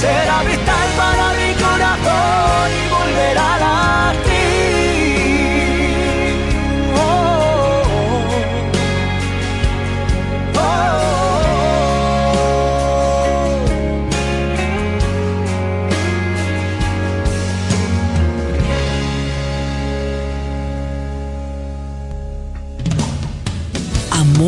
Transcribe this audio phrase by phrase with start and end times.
[0.00, 1.50] será vital para mi
[2.78, 4.38] y volverá a latir.
[6.94, 6.98] Oh,
[10.56, 10.60] oh,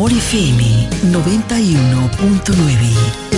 [0.07, 0.61] FM
[1.11, 3.30] 91.9,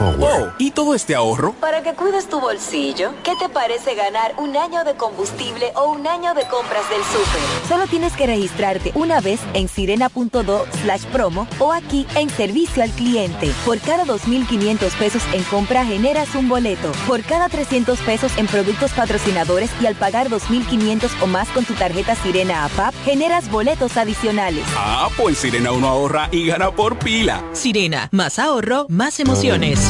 [0.00, 0.22] Forward.
[0.22, 1.52] Oh, ¿y todo este ahorro?
[1.60, 6.06] Para que cuides tu bolsillo, ¿qué te parece ganar un año de combustible o un
[6.06, 7.68] año de compras del súper?
[7.68, 12.88] Solo tienes que registrarte una vez en sirena.do slash promo o aquí en servicio al
[12.92, 13.52] cliente.
[13.66, 16.92] Por cada 2.500 pesos en compra generas un boleto.
[17.06, 21.74] Por cada 300 pesos en productos patrocinadores y al pagar 2.500 o más con tu
[21.74, 24.64] tarjeta Sirena APAP, generas boletos adicionales.
[24.78, 27.44] Ah, pues Sirena uno ahorra y gana por pila.
[27.52, 29.89] Sirena, más ahorro, más emociones.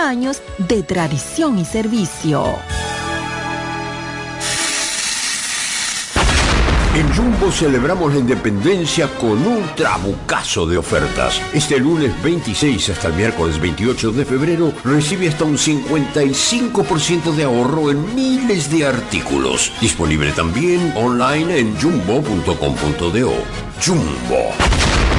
[0.00, 2.44] años de tradición y servicio.
[6.92, 11.40] En Jumbo celebramos la independencia con un trabucazo de ofertas.
[11.52, 17.92] Este lunes 26 hasta el miércoles 28 de febrero recibe hasta un 55% de ahorro
[17.92, 19.72] en miles de artículos.
[19.80, 23.32] Disponible también online en jumbo.com.do.
[23.80, 24.52] Jumbo,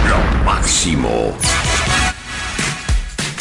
[0.10, 1.34] lo máximo.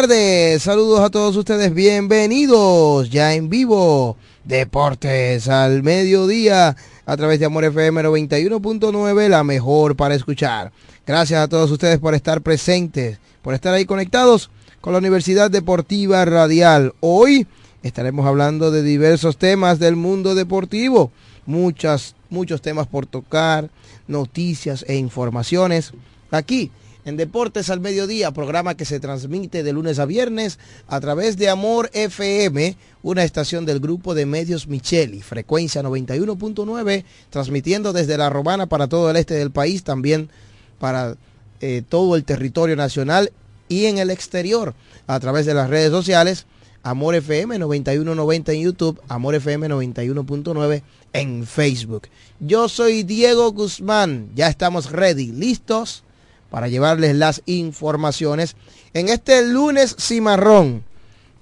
[0.00, 6.74] Tardes, saludos a todos ustedes, bienvenidos ya en vivo, Deportes al mediodía
[7.04, 10.72] a través de Amor FM 91.9, la mejor para escuchar.
[11.06, 14.50] Gracias a todos ustedes por estar presentes, por estar ahí conectados
[14.80, 16.94] con la Universidad Deportiva Radial.
[17.00, 17.46] Hoy
[17.82, 21.12] estaremos hablando de diversos temas del mundo deportivo,
[21.44, 23.68] muchas, muchos temas por tocar,
[24.08, 25.92] noticias e informaciones.
[26.30, 26.70] Aquí
[27.10, 31.48] en Deportes al Mediodía, programa que se transmite de lunes a viernes a través de
[31.48, 38.66] Amor FM, una estación del grupo de medios Micheli, frecuencia 91.9, transmitiendo desde La Romana
[38.66, 40.30] para todo el este del país, también
[40.78, 41.16] para
[41.60, 43.32] eh, todo el territorio nacional
[43.68, 44.74] y en el exterior,
[45.06, 46.46] a través de las redes sociales,
[46.82, 52.08] Amor FM 9190 en YouTube, Amor FM 91.9 en Facebook.
[52.38, 56.04] Yo soy Diego Guzmán, ya estamos ready, listos
[56.50, 58.56] para llevarles las informaciones
[58.92, 60.84] en este lunes cimarrón,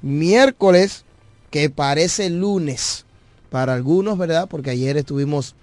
[0.02, 1.05] miércoles
[1.50, 3.05] que parece lunes
[3.50, 4.49] para algunos, ¿verdad?
[4.49, 5.55] Porque ayer estuvimos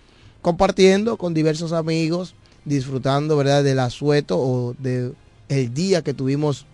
[0.42, 3.64] compartiendo con diversos amigos, disfrutando, ¿verdad?
[3.64, 5.16] Del asueto o del
[5.48, 6.66] el día que tuvimos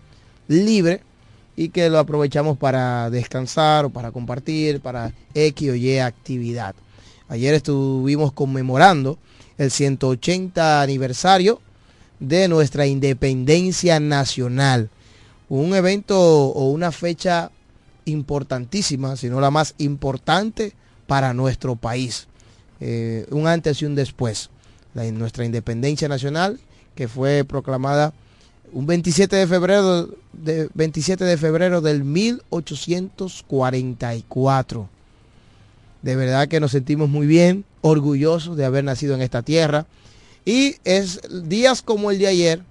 [0.48, 1.02] libre
[1.56, 6.74] y que lo aprovechamos para descansar o para compartir, para X o Y actividad.
[7.28, 9.18] Ayer estuvimos conmemorando
[9.58, 11.60] el 180 aniversario
[12.22, 14.88] de nuestra independencia nacional.
[15.48, 17.50] Un evento o una fecha
[18.04, 20.72] importantísima, si no la más importante
[21.06, 22.26] para nuestro país.
[22.80, 24.48] Eh, un antes y un después.
[24.94, 26.58] Nuestra independencia nacional
[26.94, 28.14] que fue proclamada
[28.72, 34.88] un 27 de febrero de 27 de febrero del 1844.
[36.02, 39.86] De verdad que nos sentimos muy bien, orgullosos de haber nacido en esta tierra.
[40.44, 42.62] Y es días como el de ayer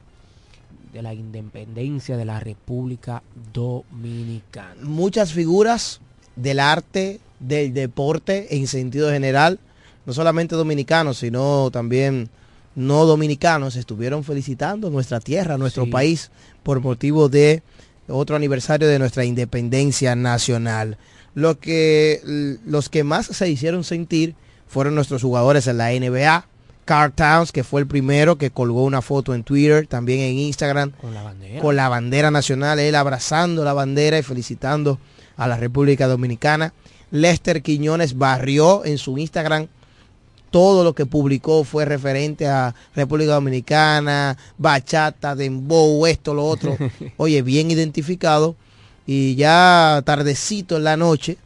[0.93, 4.77] de la independencia de la República Dominicana.
[4.83, 6.01] Muchas figuras
[6.37, 9.59] del arte, del deporte en sentido general,
[10.07, 12.29] no solamente dominicanos, sino también
[12.75, 15.91] no dominicanos, estuvieron felicitando nuestra tierra, nuestro Sí.
[15.91, 16.31] país,
[16.63, 17.63] por motivo de
[18.09, 20.99] otro aniversario de nuestra independencia nacional.
[21.35, 22.21] Lo que,
[22.65, 24.35] los que más se hicieron sentir
[24.67, 26.47] fueron nuestros jugadores en la NBA.
[26.87, 30.93] Carl Towns, que fue el primero que colgó una foto en Twitter, también en Instagram,
[30.93, 31.61] Con la bandera.
[31.61, 34.99] con la bandera nacional, él abrazando la bandera y felicitando
[35.37, 36.73] a la República Dominicana.
[37.11, 39.67] Lester Quiñones barrió en su Instagram
[40.51, 46.79] todo lo que publicó fue referente a República Dominicana, bachata, dembow, esto, lo otro.
[47.19, 48.55] Oye, bien identificado.
[49.07, 51.37] Y ya tardecito en la noche,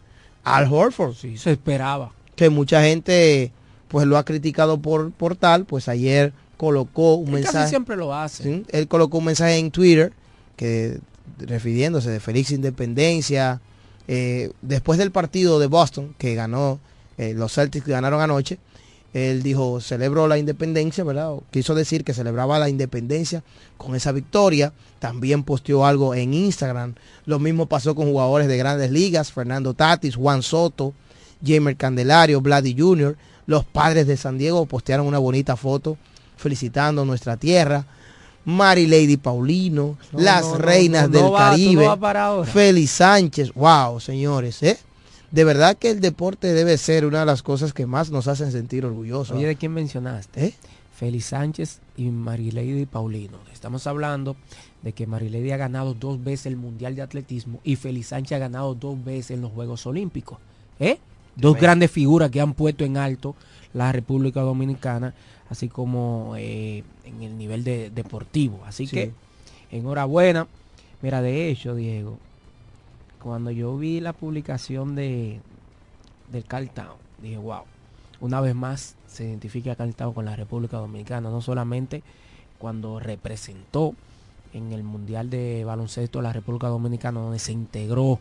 [0.44, 1.14] Al Horford.
[1.14, 2.12] Sí, se esperaba.
[2.36, 3.52] Que mucha gente
[3.90, 7.56] pues lo ha criticado por, por tal, pues ayer colocó un Él mensaje.
[7.58, 8.42] casi siempre lo hace.
[8.44, 10.12] Sí, Él colocó un mensaje en Twitter
[10.56, 11.00] que
[11.38, 13.60] refiriéndose de feliz independencia.
[14.08, 16.78] eh, después del partido de Boston que ganó,
[17.18, 18.58] eh, los Celtics ganaron anoche,
[19.12, 21.32] él dijo, celebro la independencia, ¿verdad?
[21.32, 23.42] O quiso decir que celebraba la independencia
[23.76, 24.72] con esa victoria.
[25.00, 26.94] También posteó algo en Instagram.
[27.26, 30.92] Lo mismo pasó con jugadores de grandes ligas, Fernando Tatis, Juan Soto,
[31.44, 33.16] Jamer Candelario, Vladi Jr.
[33.46, 35.96] Los padres de San Diego postearon una bonita foto
[36.36, 37.84] felicitando nuestra tierra.
[38.44, 42.46] Mary Lady Paulino, No, las no, reinas no, del va, Caribe.
[42.46, 44.78] Félix Sánchez, wow, señores, ¿eh?
[45.30, 48.50] De verdad que el deporte debe ser una de las cosas que más nos hacen
[48.50, 49.36] sentir orgullosos.
[49.36, 50.46] Oye, ¿de quién mencionaste?
[50.46, 50.54] ¿Eh?
[50.96, 53.38] Félix Sánchez y Marilady Paulino.
[53.52, 54.36] Estamos hablando
[54.82, 58.38] de que Marilady ha ganado dos veces el Mundial de Atletismo y Félix Sánchez ha
[58.38, 60.38] ganado dos veces en los Juegos Olímpicos.
[60.80, 60.98] ¿Eh?
[61.40, 63.34] Dos grandes figuras que han puesto en alto
[63.72, 65.14] la República Dominicana,
[65.48, 68.62] así como eh, en el nivel de, deportivo.
[68.66, 68.96] Así Sí.
[68.96, 69.12] que,
[69.70, 70.46] enhorabuena.
[71.02, 72.18] Mira, de hecho, Diego,
[73.22, 75.40] cuando yo vi la publicación de
[76.32, 77.62] del Carl Town, dije, wow,
[78.20, 82.02] una vez más se identifica a Carl Town con la República Dominicana, no solamente
[82.58, 83.94] cuando representó
[84.52, 88.20] en el Mundial de Baloncesto de la República Dominicana, donde se integró,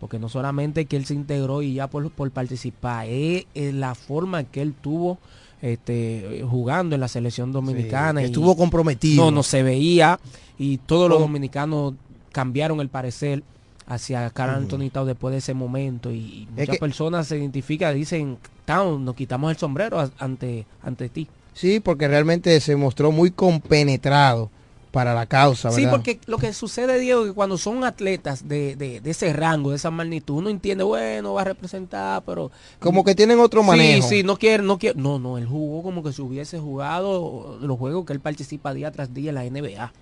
[0.00, 3.94] porque no solamente que él se integró y ya por, por participar, es, es la
[3.94, 5.18] forma que él tuvo
[5.62, 8.22] este, jugando en la selección dominicana.
[8.22, 9.24] y- estuvo comprometido.
[9.24, 10.18] No, no se veía
[10.58, 11.94] y todos los dominicanos
[12.32, 13.42] cambiaron el parecer
[13.86, 14.54] hacia Carl.
[14.54, 19.04] Anthony Towns después de ese momento y Es muchas que- personas se identifican, dicen, Town,
[19.04, 21.26] nos quitamos el sombrero ante, ante ti.
[21.54, 24.50] Sí, porque realmente se mostró muy compenetrado
[24.90, 25.96] para la causa, Sí, ¿verdad?
[25.96, 29.76] porque lo que sucede, Diego, que cuando son atletas de, de, de ese rango, de
[29.76, 32.50] esa magnitud, uno entiende, bueno, va a representar, pero...
[32.78, 34.08] Como que tienen otro manejo.
[34.08, 34.98] Sí, sí, no quiere, no quiere.
[34.98, 38.90] No, no, él jugó como que si hubiese jugado los juegos que él participa día
[38.90, 39.92] tras día en la NBA.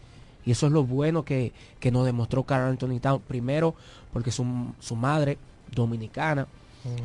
[0.45, 3.21] Y eso es lo bueno que, que nos demostró Carl Anthony Town.
[3.27, 3.75] Primero,
[4.13, 4.47] porque su,
[4.79, 5.39] su madre,
[5.75, 6.47] dominicana,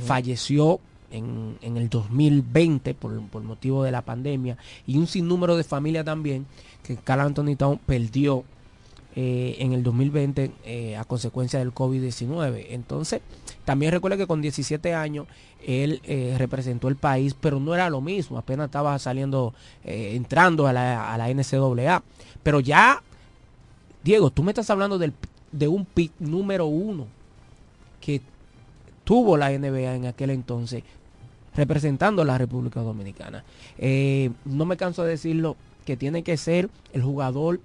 [0.06, 0.80] falleció
[1.12, 4.58] en, en el 2020 por, por motivo de la pandemia.
[4.86, 6.46] Y un sinnúmero de familias también
[6.84, 8.44] que Carl Anthony Town perdió
[9.14, 12.68] eh, en el 2020 eh, a consecuencia del COVID-19.
[12.70, 13.20] Entonces,
[13.66, 15.28] también recuerda que con 17 años
[15.68, 20.72] él eh, representó el país, pero no era lo mismo, apenas estaba saliendo, entrando a
[20.72, 22.04] la, a la NCAA.
[22.42, 23.04] Pero ya,
[24.02, 25.14] Diego, tú me estás hablando del,
[25.52, 27.08] de un pick número uno
[28.00, 28.22] que
[29.04, 30.84] tuvo la NBA en aquel entonces,
[31.54, 33.44] representando a la República Dominicana.
[34.46, 35.58] No me canso de decirlo,
[35.92, 37.60] que tiene que ser el jugador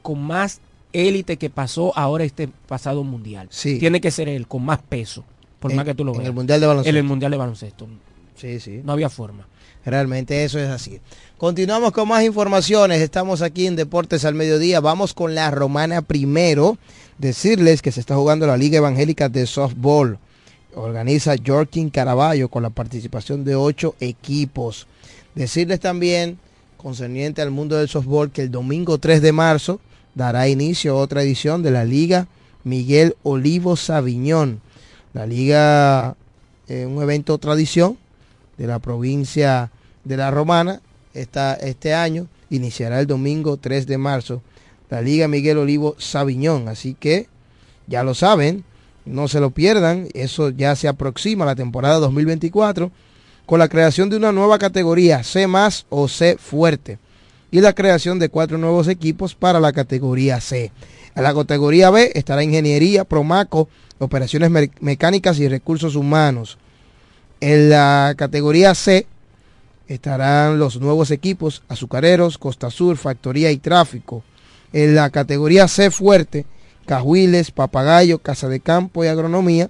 [0.00, 0.60] con más
[0.94, 3.48] élite que pasó ahora este pasado mundial.
[3.50, 3.78] Sí.
[3.78, 5.24] Tiene que ser él con más peso,
[5.60, 6.28] por En- más que tú lo en veas.
[6.28, 6.88] el Mundial de Baloncesto.
[6.90, 7.86] En el mundial de baloncesto.
[8.36, 8.80] Sí, sí.
[8.82, 9.46] No había forma.
[9.84, 11.00] Realmente eso es así.
[11.36, 13.02] Continuamos con más informaciones.
[13.02, 14.80] Estamos aquí en Deportes al Mediodía.
[14.80, 16.78] Vamos con la romana primero.
[17.18, 20.18] Decirles que se está jugando la Liga Evangélica de Softball.
[20.74, 24.86] Organiza Jorkin Caraballo con la participación de ocho equipos.
[25.34, 26.38] Decirles también,
[26.82, 29.80] concerniente al mundo del softball, que el domingo 3 de marzo
[30.14, 32.26] dará inicio a otra edición de la Liga
[32.64, 34.60] Miguel Olivo Sabiñón.
[35.14, 36.16] La liga,
[36.68, 37.98] eh, un evento tradición
[38.58, 39.70] de la provincia
[40.04, 40.80] de la Romana.
[41.14, 44.42] Esta, este año iniciará el domingo 3 de marzo
[44.92, 46.68] la Liga Miguel Olivo Sabiñón.
[46.68, 47.26] Así que
[47.86, 48.62] ya lo saben,
[49.06, 50.08] no se lo pierdan.
[50.12, 52.90] Eso ya se aproxima la temporada 2024
[53.46, 56.98] con la creación de una nueva categoría C más o C fuerte
[57.50, 60.72] y la creación de cuatro nuevos equipos para la categoría C.
[61.14, 63.68] En la categoría B estará Ingeniería, Promaco,
[63.98, 66.56] Operaciones Me- Mecánicas y Recursos Humanos.
[67.40, 69.06] En la categoría C
[69.88, 74.22] estarán los nuevos equipos Azucareros, Costa Sur, Factoría y Tráfico.
[74.72, 76.46] En la categoría C fuerte,
[76.86, 79.68] Cajuiles, Papagayo, Casa de Campo y Agronomía.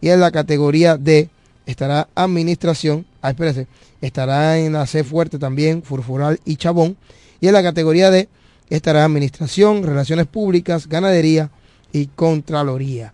[0.00, 1.28] Y en la categoría D
[1.68, 3.66] estará Administración, ah, espérese,
[4.00, 6.96] estará en la C fuerte también Furfural y Chabón.
[7.40, 8.28] Y en la categoría D
[8.70, 11.50] estará Administración, Relaciones Públicas, Ganadería
[11.92, 13.12] y Contraloría.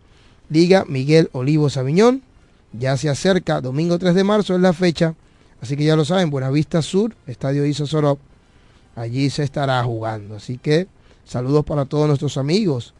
[0.49, 2.23] Liga Miguel Olivo Sabiñón.
[2.73, 5.15] Ya se acerca, domingo 3 de marzo es la fecha.
[5.61, 8.21] Así que ya lo saben, Buenavista Sur, Estadio Iso Sorop.
[8.95, 10.37] Allí se estará jugando.
[10.37, 10.87] Así que
[11.25, 12.95] saludos para todos nuestros amigos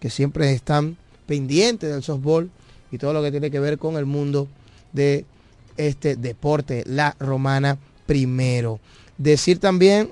[0.00, 0.96] que siempre están
[1.26, 2.50] pendientes del softball
[2.90, 4.48] y todo lo que tiene que ver con el mundo
[4.96, 5.24] de
[5.76, 8.80] este deporte, la romana primero.
[9.16, 10.10] Decir también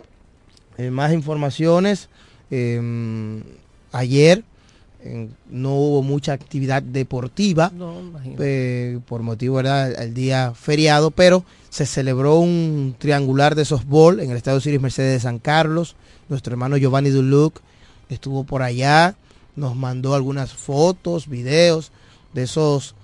[0.78, 2.08] eh, más informaciones.
[2.50, 3.42] Em,
[3.90, 4.44] ayer
[5.50, 7.70] no hubo mucha actividad deportiva
[8.38, 14.36] eh, por motivo del día feriado, pero se celebró un triangular de softball en el
[14.36, 15.96] Estado Ciris Mercedes de San Carlos.
[16.28, 17.60] Nuestro hermano Giovanni Duluc
[18.08, 19.16] estuvo por allá,
[19.56, 21.92] nos mandó algunas fotos, videos
[22.32, 22.94] de esos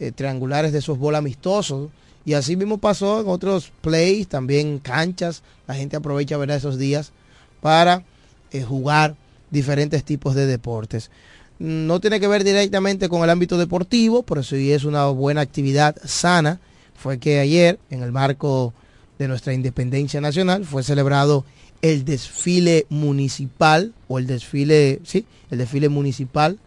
[0.00, 1.90] eh, triangulares de softball amistosos.
[2.24, 5.42] Y así mismo pasó en otros plays, también canchas.
[5.66, 7.12] La gente aprovecha ver esos días
[7.60, 8.04] para
[8.52, 9.16] eh, jugar
[9.50, 11.10] diferentes tipos de deportes
[11.58, 15.96] no tiene que ver directamente con el ámbito deportivo, pero sí es una buena actividad
[16.04, 16.60] sana.
[16.94, 18.72] Fue que ayer, en el marco
[19.18, 21.44] de nuestra independencia nacional, fue celebrado
[21.82, 26.58] el desfile municipal, o el desfile, sí, el desfile municipal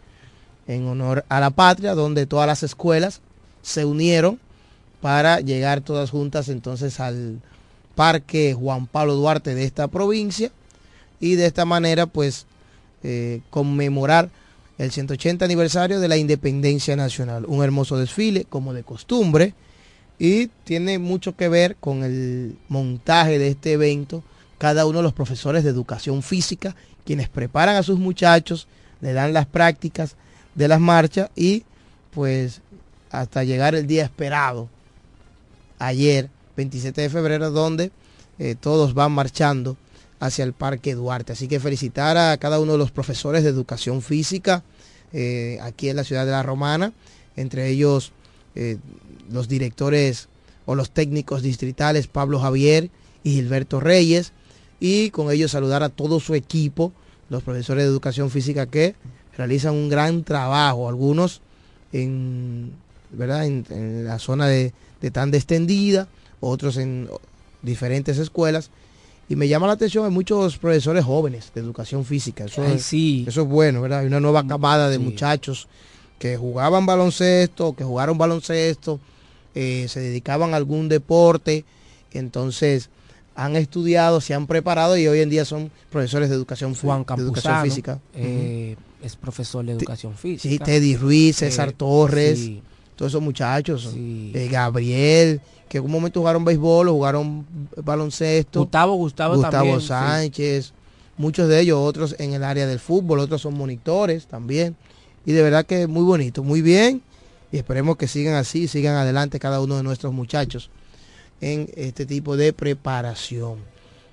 [0.68, 3.22] en honor a la patria, donde todas las escuelas
[3.62, 4.40] se unieron
[5.02, 7.42] para llegar todas juntas entonces al
[7.96, 10.52] Parque Juan Pablo Duarte de esta provincia
[11.20, 12.46] y de esta manera pues
[13.04, 14.30] eh, conmemorar
[14.78, 17.46] el 180 aniversario de la independencia nacional.
[17.46, 19.54] Un hermoso desfile, como de costumbre,
[20.18, 24.24] y tiene mucho que ver con el montaje de este evento.
[24.58, 26.76] Cada uno de los profesores de educación física,
[27.06, 28.68] quienes preparan a sus muchachos,
[29.02, 30.16] le dan las prácticas
[30.56, 31.64] de las marchas y
[32.12, 32.62] pues
[33.10, 34.70] hasta llegar el día esperado,
[35.80, 37.92] ayer, 27 de febrero, donde
[38.40, 39.78] eh, todos van marchando
[40.20, 41.34] hacia el Parque Duarte.
[41.34, 44.64] Así que felicitar a cada uno de los profesores de educación física
[45.14, 46.94] eh, aquí en la ciudad de La Romana,
[47.36, 48.14] entre ellos
[48.56, 48.78] eh,
[49.30, 50.30] los directores
[50.66, 52.90] o los técnicos distritales Pablo Javier
[53.24, 54.32] y Gilberto Reyes,
[54.80, 56.94] y con ellos saludar a todo su equipo,
[57.30, 58.96] los profesores de educación física que
[59.42, 61.42] realizan un gran trabajo, algunos
[61.92, 62.72] en,
[63.12, 63.46] ¿verdad?
[63.46, 66.08] en, la zona de, de tan extendida,
[66.40, 67.10] otros en
[67.64, 68.70] diferentes escuelas,
[69.28, 72.46] y me llama la atención, hay muchos profesores jóvenes de educación física.
[72.46, 73.26] Eso, es, sí.
[73.28, 74.00] eso es bueno, ¿verdad?
[74.00, 75.68] Hay una nueva camada de muchachos
[76.20, 79.00] que jugaban baloncesto, que jugaron baloncesto,
[79.56, 81.66] eh, se dedicaban a algún deporte,
[82.12, 82.90] entonces
[83.34, 87.24] han estudiado, se han preparado y hoy en día son profesores de educación, Juan de
[87.24, 88.00] educación física.
[88.14, 90.50] Eh, es profesor de educación física.
[90.50, 92.50] Sí, Teddy Ruiz, César eh, Torres,
[92.96, 93.96] todos esos muchachos,
[94.50, 97.46] Gabriel, que en un momento jugaron béisbol jugaron
[97.78, 98.62] baloncesto.
[98.62, 100.74] Gustavo, Gustavo, Gustavo Sánchez,
[101.18, 104.76] muchos de ellos, otros en el área del fútbol, otros son monitores también.
[105.26, 107.02] Y de verdad que muy bonito, muy bien.
[107.52, 110.70] Y esperemos que sigan así, sigan adelante cada uno de nuestros muchachos
[111.42, 113.71] en este tipo de preparación.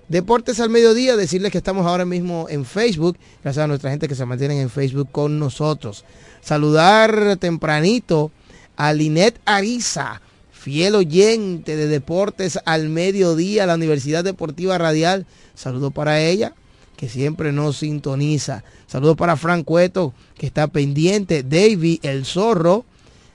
[0.09, 4.15] Deportes al mediodía, decirles que estamos ahora mismo en Facebook, gracias a nuestra gente que
[4.15, 6.07] se mantienen en Facebook con nosotros.
[6.41, 8.31] Saludar tempranito
[8.77, 15.27] a Linet Ariza, fiel oyente de Deportes al Mediodía, la Universidad Deportiva Radial.
[15.55, 16.55] Saludo para ella,
[16.97, 18.65] que siempre nos sintoniza.
[18.87, 21.43] Saludo para Frank Cueto, que está pendiente.
[21.43, 22.87] David El Zorro.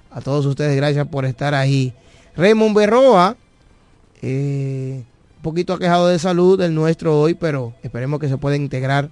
[0.09, 1.93] A todos ustedes, gracias por estar ahí.
[2.35, 3.37] Raymond Berroa,
[4.23, 5.03] eh,
[5.43, 9.09] poquito aquejado de salud el nuestro hoy, pero esperemos que se pueda integrar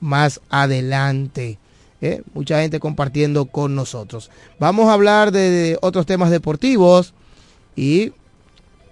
[0.00, 1.58] más adelante.
[2.00, 4.30] Eh, mucha gente compartiendo con nosotros.
[4.58, 7.12] Vamos a hablar de otros temas deportivos.
[7.76, 8.12] Y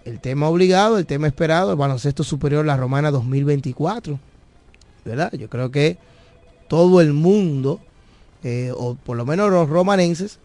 [0.05, 4.18] el tema obligado, el tema esperado, el baloncesto superior La Romana 2024.
[5.05, 5.33] ¿Verdad?
[5.33, 5.98] Yo creo que
[6.68, 7.81] todo el mundo,
[8.42, 10.40] eh, o por lo menos los romanenses,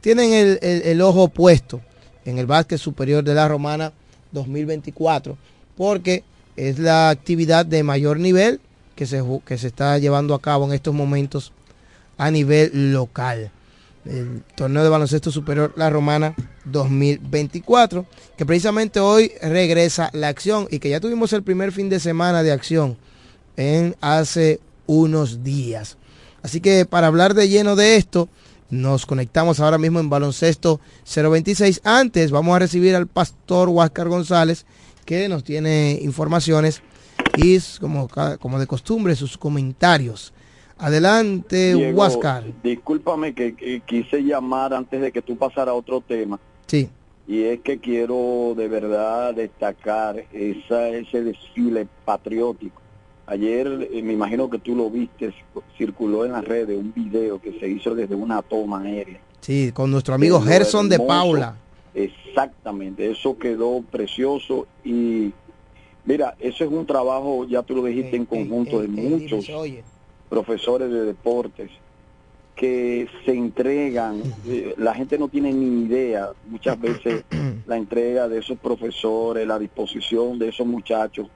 [0.00, 1.80] tienen el, ojo puesto
[2.24, 3.92] en el básquet superior de la Romana
[4.36, 5.36] 2024,
[5.76, 6.22] porque
[6.56, 8.60] es la actividad de mayor nivel
[8.94, 11.52] que se, que se está llevando a cabo en estos momentos
[12.16, 13.50] a nivel local
[14.08, 20.78] el torneo de baloncesto superior La Romana 2024, que precisamente hoy regresa la acción y
[20.78, 22.96] que ya tuvimos el primer fin de semana de acción
[23.56, 25.96] en hace unos días.
[26.42, 28.28] Así que para hablar de lleno de esto,
[28.70, 31.82] Nos conectamos ahora mismo en baloncesto 026.
[31.84, 34.66] Antes vamos a recibir al pastor Huáscar González
[35.04, 36.82] que nos tiene informaciones
[37.36, 38.08] y como,
[38.40, 40.32] como de costumbre sus comentarios.
[40.78, 42.44] Adelante, Huáscar.
[42.62, 46.38] Discúlpame que, quise llamar antes de que tú pasara a otro tema.
[46.66, 46.90] Sí.
[47.28, 52.85] Y es que quiero de verdad destacar esa, ese desfile patriótico
[53.26, 55.34] Ayer eh, me imagino que tú lo viste,
[55.76, 59.20] circuló en las redes un video que se hizo desde una toma aérea.
[59.40, 61.56] Sí, con nuestro amigo Gerson de Paula.
[61.94, 65.32] Exactamente, eso quedó precioso y
[66.04, 69.50] mira, eso es un trabajo, ya tú lo dijiste, en conjunto de muchos
[70.28, 71.70] profesores de deportes
[72.54, 77.24] que se entregan, eh, la gente no tiene ni idea muchas veces
[77.66, 81.28] la entrega de esos profesores, la disposición de esos muchachos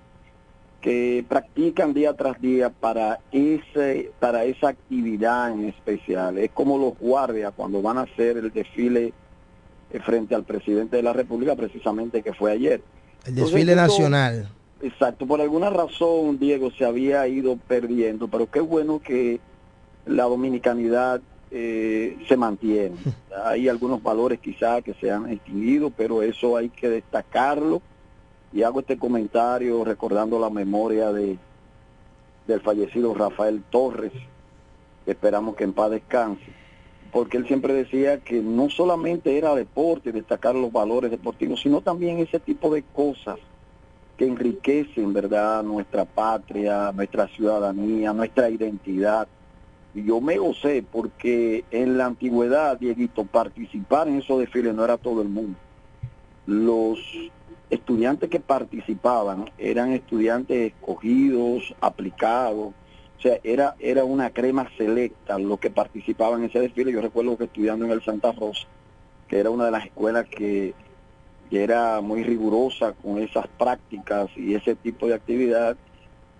[0.80, 6.38] que practican día tras día para ese para esa actividad en especial.
[6.38, 9.12] Es como los guardias cuando van a hacer el desfile
[9.90, 12.82] eh, frente al presidente de la República, precisamente que fue ayer.
[13.26, 14.48] El desfile nacional.
[14.82, 19.38] Exacto, por alguna razón, Diego, se había ido perdiendo, pero qué bueno que
[20.06, 22.96] la dominicanidad eh, se mantiene.
[23.44, 27.82] Hay algunos valores quizá que se han extinguido, pero eso hay que destacarlo
[28.52, 31.38] y hago este comentario recordando la memoria de
[32.46, 34.12] del fallecido Rafael Torres,
[35.06, 36.52] esperamos que en paz descanse,
[37.12, 42.18] porque él siempre decía que no solamente era deporte, destacar los valores deportivos, sino también
[42.18, 43.38] ese tipo de cosas
[44.16, 49.26] que enriquecen, ¿verdad?, nuestra patria, nuestra ciudadanía, nuestra identidad.
[49.94, 54.98] Y yo me gocé porque en la antigüedad, Dieguito, participar en esos desfiles no era
[54.98, 55.58] todo el mundo.
[56.46, 56.98] Los
[57.70, 62.74] estudiantes que participaban eran estudiantes escogidos, aplicados,
[63.20, 66.90] o sea, era, era una crema selecta los que participaban en ese desfile.
[66.90, 68.66] Yo recuerdo que estudiando en el Santa Rosa,
[69.28, 70.74] que era una de las escuelas que,
[71.50, 75.76] era muy rigurosa con esas prácticas y ese tipo de actividad.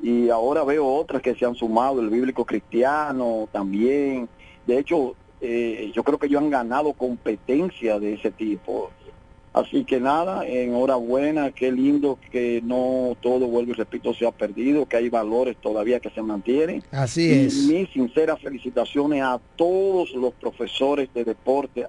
[0.01, 4.29] Y ahora veo otras que se han sumado, el bíblico cristiano también.
[4.66, 8.90] De hecho, eh, yo creo que ellos han ganado competencia de ese tipo.
[9.52, 14.86] Así que nada, enhorabuena, qué lindo que no todo, vuelvo y repito, se ha perdido,
[14.86, 16.84] que hay valores todavía que se mantienen.
[16.92, 17.54] Así y es.
[17.66, 21.84] Mis sinceras felicitaciones a todos los profesores de deporte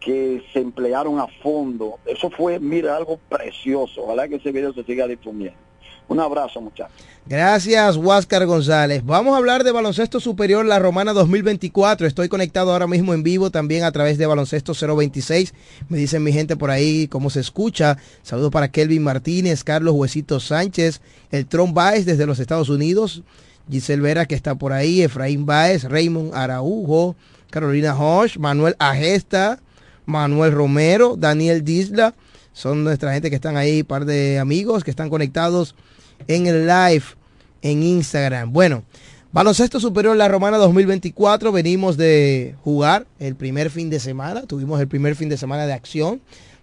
[0.00, 1.98] que se emplearon a fondo.
[2.04, 4.02] Eso fue, mira, algo precioso.
[4.02, 5.65] Ojalá que ese video se siga difundiendo.
[6.08, 6.94] Un abrazo, muchachos.
[7.28, 9.04] Gracias, Huáscar González.
[9.04, 12.06] Vamos a hablar de baloncesto superior La Romana 2024.
[12.06, 15.52] Estoy conectado ahora mismo en vivo también a través de baloncesto 026.
[15.88, 17.96] Me dicen mi gente por ahí cómo se escucha.
[18.22, 21.00] Saludos para Kelvin Martínez, Carlos Huesito Sánchez,
[21.32, 23.24] el Tron Baez desde los Estados Unidos,
[23.68, 27.16] Giselle Vera que está por ahí, Efraín Baez, Raymond Araujo,
[27.50, 29.58] Carolina Hosh, Manuel Agesta,
[30.04, 32.14] Manuel Romero, Daniel Disla.
[32.52, 35.74] Son nuestra gente que están ahí, par de amigos que están conectados
[36.28, 37.04] en el live
[37.62, 38.52] en Instagram.
[38.52, 38.84] Bueno,
[39.32, 41.52] baloncesto superior La Romana 2024.
[41.52, 44.42] Venimos de jugar el primer fin de semana.
[44.42, 46.20] Tuvimos el primer fin de semana de acción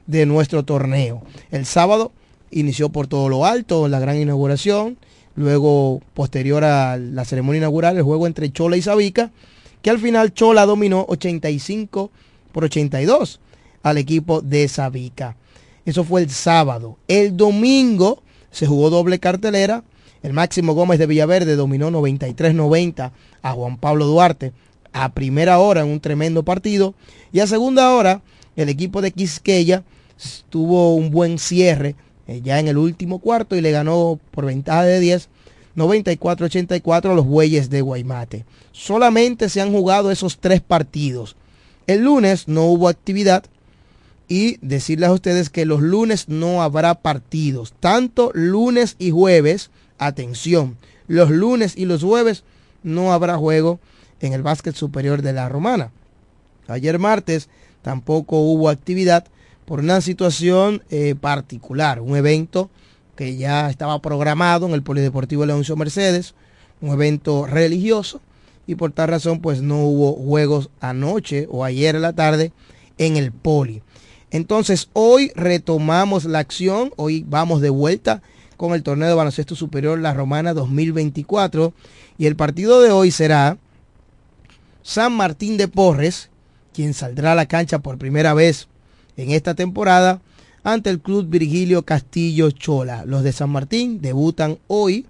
[0.08, 1.24] de nuestro torneo.
[1.52, 2.12] El sábado
[2.52, 4.98] inició por todo lo alto la gran inauguración.
[5.36, 9.32] Luego, posterior a la ceremonia inaugural, el juego entre Chola y Sabica,
[9.82, 12.12] que al final Chola dominó 85
[12.52, 13.40] por 82
[13.82, 15.36] al equipo de Sabica.
[15.86, 16.98] Eso fue el sábado.
[17.08, 19.84] El domingo se jugó doble cartelera.
[20.22, 23.12] El Máximo Gómez de Villaverde dominó 93-90
[23.42, 24.54] a Juan Pablo Duarte
[24.94, 26.94] a primera hora en un tremendo partido.
[27.34, 28.22] Y a segunda hora,
[28.56, 29.84] el equipo de Quisqueya
[30.50, 31.96] tuvo un buen cierre
[32.28, 35.28] eh, ya en el último cuarto y le ganó por ventaja de 10,
[35.76, 38.46] 94-84 a los bueyes de Guaymate.
[38.72, 41.36] Solamente se han jugado esos tres partidos.
[41.88, 43.44] El lunes no hubo actividad
[44.28, 47.74] y decirles a ustedes que los lunes no habrá partidos.
[47.80, 52.44] Tanto lunes y jueves, atención, los lunes y los jueves
[52.84, 53.80] no habrá juego
[54.20, 55.92] en el básquet superior de la Romana.
[56.68, 57.50] Ayer martes
[57.82, 59.26] tampoco hubo actividad
[59.66, 62.70] por una situación eh, particular, un evento
[63.16, 66.34] que ya estaba programado en el Polideportivo Leoncio Mercedes,
[66.82, 68.22] un evento religioso,
[68.66, 72.52] y por tal razón pues no hubo juegos anoche o ayer en la tarde
[72.98, 73.82] en el Poli.
[74.34, 78.24] Entonces hoy retomamos la acción, hoy vamos de vuelta
[78.58, 81.72] con el torneo de baloncesto superior La Romana 2024
[82.18, 83.60] y el partido de hoy será
[84.82, 86.32] San Martín de Porres,
[86.74, 88.68] quien saldrá a la cancha por primera vez
[89.18, 90.20] en esta temporada
[90.64, 93.06] ante el club Virgilio Castillo Chola.
[93.06, 95.06] Los de San Martín debutan hoy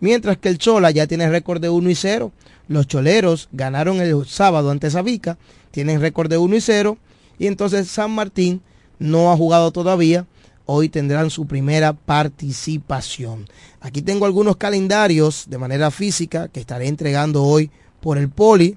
[0.00, 2.32] mientras que el Chola ya tiene récord de 1 y 0.
[2.66, 5.38] Los choleros ganaron el sábado ante Sabica,
[5.70, 6.98] tienen récord de 1 y 0.
[7.38, 8.60] Y entonces San Martín
[8.98, 10.26] no ha jugado todavía.
[10.64, 13.46] Hoy tendrán su primera participación.
[13.80, 17.70] Aquí tengo algunos calendarios de manera física que estaré entregando hoy
[18.00, 18.76] por el Poli.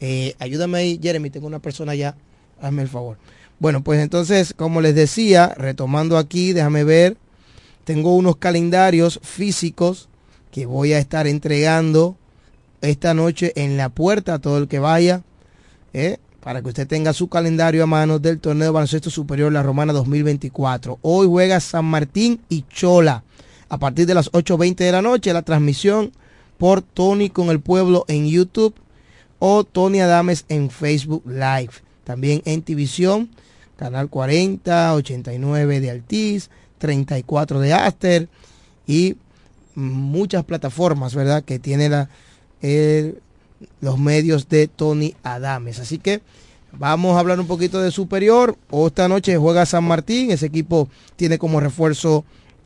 [0.00, 2.14] Eh, ayúdame ahí, Jeremy, tengo una persona allá.
[2.60, 3.16] Hazme el favor.
[3.58, 7.16] Bueno, pues entonces, como les decía, retomando aquí, déjame ver.
[7.84, 10.08] Tengo unos calendarios físicos
[10.50, 12.16] que voy a estar entregando
[12.80, 15.22] esta noche en la puerta a todo el que vaya.
[15.94, 16.18] ¿eh?
[16.44, 20.98] Para que usted tenga su calendario a mano del torneo baloncesto superior La Romana 2024.
[21.00, 23.24] Hoy juega San Martín y Chola.
[23.70, 26.12] A partir de las 8.20 de la noche, la transmisión
[26.58, 28.74] por Tony con el pueblo en YouTube
[29.38, 31.70] o Tony Adames en Facebook Live.
[32.04, 33.30] También en Tivisión,
[33.76, 38.28] canal 40, 89 de Altiz, 34 de Aster
[38.86, 39.16] y
[39.74, 41.42] muchas plataformas, ¿verdad?
[41.42, 42.10] Que tiene la,
[42.60, 43.22] el,
[43.80, 45.78] los medios de Tony Adames.
[45.78, 46.20] Así que
[46.72, 48.56] vamos a hablar un poquito de superior.
[48.70, 50.30] Esta noche juega San Martín.
[50.30, 52.24] Ese equipo tiene como refuerzo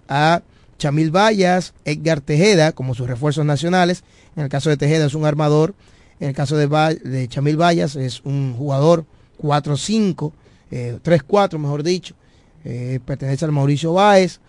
[0.09, 0.43] a
[0.79, 4.05] Chamil Vallas, Edgar Tejeda como sus refuerzos nacionales.
[4.37, 5.75] En el caso de Tejeda es un armador.
[6.21, 9.05] En el caso de, de Chamil Vallas es un jugador
[9.43, 10.33] 4-5,
[10.71, 12.15] 3-4 eh, mejor dicho.
[12.65, 14.41] Eh, pertenece al Mauricio Báez.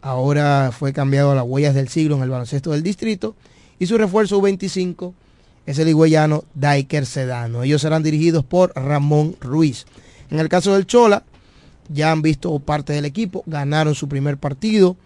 [0.00, 3.34] Ahora fue cambiado a las huellas del siglo en el baloncesto del distrito.
[3.78, 5.12] Y su refuerzo U25
[5.66, 7.62] es el higüeyano Daiker Sedano.
[7.62, 9.86] Ellos serán dirigidos por Ramón Ruiz.
[10.30, 11.24] En el caso del Chola,
[11.88, 14.96] ya han visto parte del equipo, ganaron su primer partido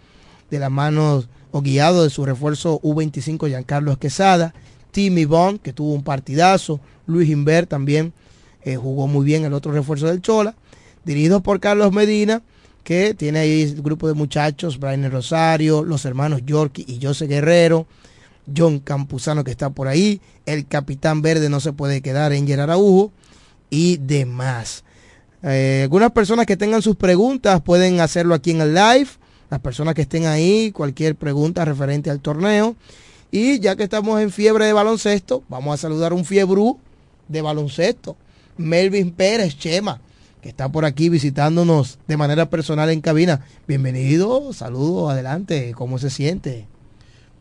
[0.50, 4.54] de las manos o guiado de su refuerzo U25 Giancarlo Quesada,
[4.90, 8.12] Timmy Bond, que tuvo un partidazo, Luis Inver también
[8.62, 10.54] eh, jugó muy bien el otro refuerzo del Chola,
[11.04, 12.42] dirigidos por Carlos Medina,
[12.84, 17.86] que tiene ahí el grupo de muchachos, Brian Rosario, los hermanos Yorkie y José Guerrero,
[18.56, 23.12] John Campuzano que está por ahí, el capitán verde no se puede quedar en Araujo
[23.70, 24.84] y demás.
[25.42, 29.08] Eh, algunas personas que tengan sus preguntas pueden hacerlo aquí en el live.
[29.50, 32.76] Las personas que estén ahí, cualquier pregunta referente al torneo.
[33.30, 36.78] Y ya que estamos en fiebre de baloncesto, vamos a saludar un fiebrú
[37.28, 38.16] de baloncesto.
[38.56, 40.00] Melvin Pérez Chema,
[40.42, 43.44] que está por aquí visitándonos de manera personal en cabina.
[43.66, 46.66] Bienvenido, saludos, adelante, ¿cómo se siente?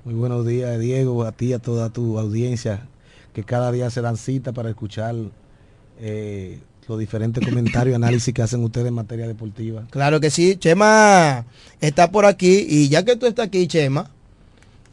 [0.08, 2.88] Muy buenos días, Diego, a ti, a toda tu audiencia,
[3.34, 5.14] que cada día se dan cita para escuchar
[6.00, 9.86] eh, los diferentes comentarios y análisis que hacen ustedes en materia deportiva.
[9.90, 11.44] Claro que sí, Chema
[11.82, 14.10] está por aquí y ya que tú estás aquí, Chema,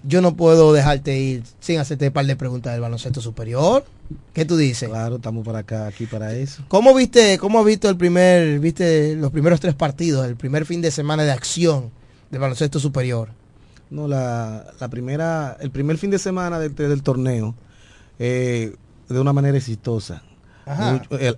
[0.03, 3.85] yo no puedo dejarte ir sin hacerte un par de preguntas del baloncesto superior.
[4.33, 4.88] ¿Qué tú dices?
[4.88, 6.64] Claro, estamos para acá, aquí para eso.
[6.66, 10.83] ¿Cómo viste, cómo has visto el primer, viste los primeros tres partidos, el primer fin
[10.83, 11.92] de semana de acción
[12.33, 13.43] del baloncesto superior?
[13.94, 17.54] No, la, primera, el primer fin de semana del, torneo,
[18.18, 18.74] eh,
[19.09, 20.24] de una manera exitosa.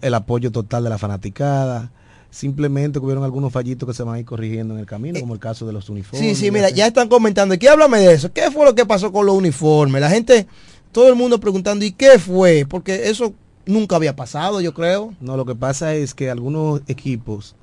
[0.01, 1.91] El, apoyo total de la fanaticada.
[2.31, 5.35] Simplemente hubieron algunos fallitos que se van a ir corrigiendo en el camino, eh, como
[5.35, 6.19] el caso de los uniformes.
[6.19, 7.55] Sí, sí, mira, ya están comentando.
[7.55, 8.33] ¿Y qué háblame de eso?
[8.33, 10.01] ¿Qué fue lo que pasó con los uniformes?
[10.01, 10.47] La gente,
[10.93, 12.65] todo el mundo preguntando, ¿y qué fue?
[12.67, 13.35] Porque eso
[13.67, 15.13] nunca había pasado, yo creo.
[15.21, 17.55] No, lo que pasa es que algunos equipos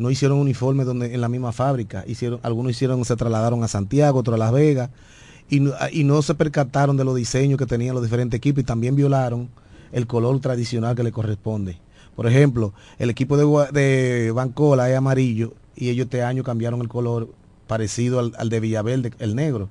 [0.00, 4.20] no hicieron uniformes donde en la misma fábrica, hicieron, algunos hicieron, se trasladaron a Santiago,
[4.20, 4.88] otros a Las Vegas,
[5.50, 8.96] y, y no se percataron de los diseños que tenían los diferentes equipos y también
[8.96, 9.50] violaron
[9.92, 11.76] el color tradicional que le corresponde.
[12.16, 16.88] Por ejemplo, el equipo de, de Bancola es amarillo y ellos este año cambiaron el
[16.88, 17.28] color
[17.66, 19.68] parecido al, de Villaverde, el negro.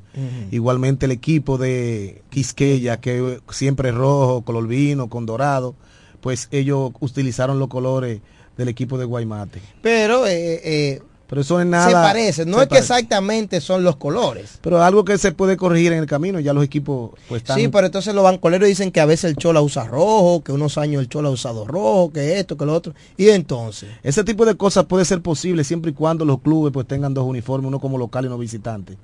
[0.51, 5.73] Igualmente el equipo de Quisqueya, que siempre es rojo, color vino, con dorado,
[6.21, 8.21] pues ellos utilizaron los colores
[8.59, 9.61] del equipo de Guaymate.
[9.81, 11.87] Pero, eh, eh, pero eso es nada.
[11.87, 14.59] Se parece, no es que exactamente son los colores.
[14.61, 17.57] Pero algo que se puede corregir en el camino, ya los equipos pues están...
[17.57, 20.77] Sí, pero entonces los bancoleros dicen que a veces el Chola usa rojo, que unos
[20.77, 22.93] años el Chola ha usado rojo, que esto, que lo otro.
[23.15, 23.89] Y entonces...
[24.03, 27.25] Ese tipo de cosas puede ser posible siempre y cuando los clubes pues tengan dos
[27.25, 28.97] uniformes, uno como local y uno visitante.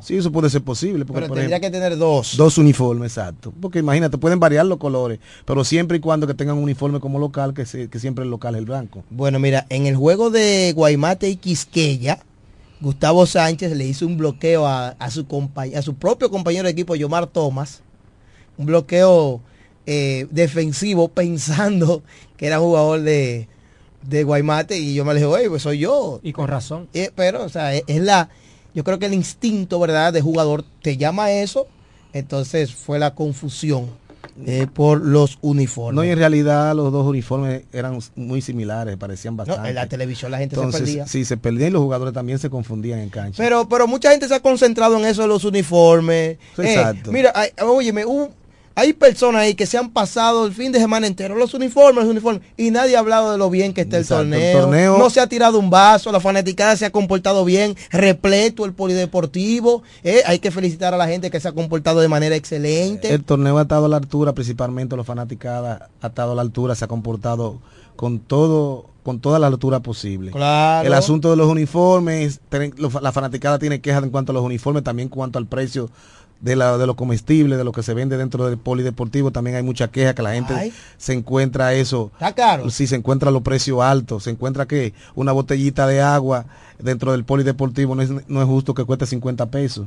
[0.00, 1.04] Sí, eso puede ser posible.
[1.04, 2.36] Porque, pero tendría que tener dos.
[2.36, 3.52] Dos uniformes, exacto.
[3.60, 7.18] Porque imagínate, pueden variar los colores, pero siempre y cuando que tengan un uniforme como
[7.18, 9.04] local, que, que siempre el local es el blanco.
[9.10, 12.18] Bueno, mira, en el juego de Guaymate y Quisqueya,
[12.80, 15.24] Gustavo Sánchez le hizo un bloqueo a, su,
[15.76, 17.82] a su propio compañero de equipo, Yomar Thomas.
[18.58, 19.40] Un bloqueo
[19.86, 22.02] eh, defensivo pensando
[22.36, 23.48] que era jugador de,
[24.02, 26.18] de Guaymate y yo me le dije, oye, pues soy yo.
[26.24, 26.88] Y con razón.
[26.92, 28.28] Eh, pero, o sea, es la
[28.74, 31.66] yo creo que el instinto, ¿verdad?, de jugador te llama a eso,
[32.12, 33.86] entonces fue la confusión
[34.46, 35.94] eh, por los uniformes.
[35.94, 39.68] No, y en realidad los dos uniformes eran muy similares, parecían No, bastante.
[39.70, 41.06] en la televisión la gente Entonces, se perdía.
[41.06, 43.42] Sí, se perdían y los jugadores también se confundían en cancha.
[43.42, 46.38] Pero, pero mucha gente se ha concentrado en eso de los uniformes.
[46.56, 47.12] Sí, Eh, exacto.
[47.12, 48.30] mira, hay- óyeme, hubo-
[48.74, 52.10] hay personas ahí que se han pasado el fin de semana entero los uniformes, los
[52.10, 54.60] uniformes, y nadie ha hablado de lo bien que está el Exacto, el torneo.
[54.62, 58.72] torneo- No se ha tirado un vaso, la fanaticada se ha comportado bien, repleto el
[58.72, 59.82] polideportivo.
[60.04, 63.12] Eh, hay que felicitar a la gente que se ha comportado de manera excelente.
[63.12, 66.74] El torneo ha estado a la altura, principalmente los fanaticadas ha estado a la altura,
[66.74, 67.58] se ha comportado
[67.96, 70.30] con todo con toda la altura posible.
[70.30, 70.86] Claro.
[70.86, 72.38] El asunto de los uniformes,
[73.00, 75.90] la fanaticada tiene quejas en cuanto a los uniformes, también en cuanto al precio
[76.42, 79.62] de, la, de lo comestible, de lo que se vende dentro del polideportivo, también hay
[79.62, 80.72] mucha queja que la gente Ay.
[80.98, 82.10] se encuentra eso.
[82.14, 82.68] Está caro.
[82.68, 86.44] Sí, se encuentra los precios altos, se encuentra que una botellita de agua
[86.78, 89.86] dentro del polideportivo no es, no es justo que cueste 50 pesos.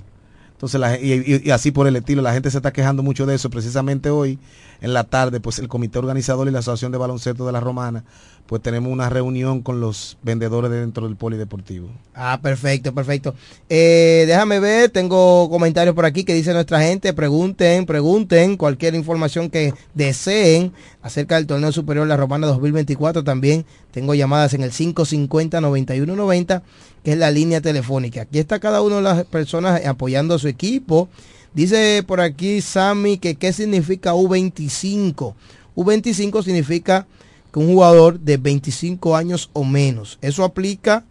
[0.56, 3.36] Entonces, la, y, y- así por el estilo, la gente se está quejando mucho de
[3.36, 3.50] eso.
[3.50, 4.40] Precisamente hoy,
[4.82, 8.04] en la tarde, pues el comité organizador y la Asociación de Baloncesto de la Romana,
[8.48, 11.90] pues tenemos una reunión con los vendedores de dentro del polideportivo.
[12.14, 13.34] Ah, perfecto, perfecto.
[13.70, 19.50] Eh, déjame ver, tengo comentarios por aquí que dice nuestra gente, pregunten, pregunten cualquier información
[19.50, 20.72] que deseen
[21.06, 23.24] acerca del torneo superior La Romana 2024.
[23.24, 26.64] También tengo llamadas en el 550-9190,
[27.04, 28.24] que es la línea telefónica.
[28.24, 31.08] Aquí está cada una de las personas apoyando a su equipo.
[31.54, 35.36] Dice por aquí Sammy que qué significa U25.
[35.76, 37.06] U25 significa
[37.54, 40.18] que un jugador de 25 años o menos.
[40.24, 41.06] Eso aplica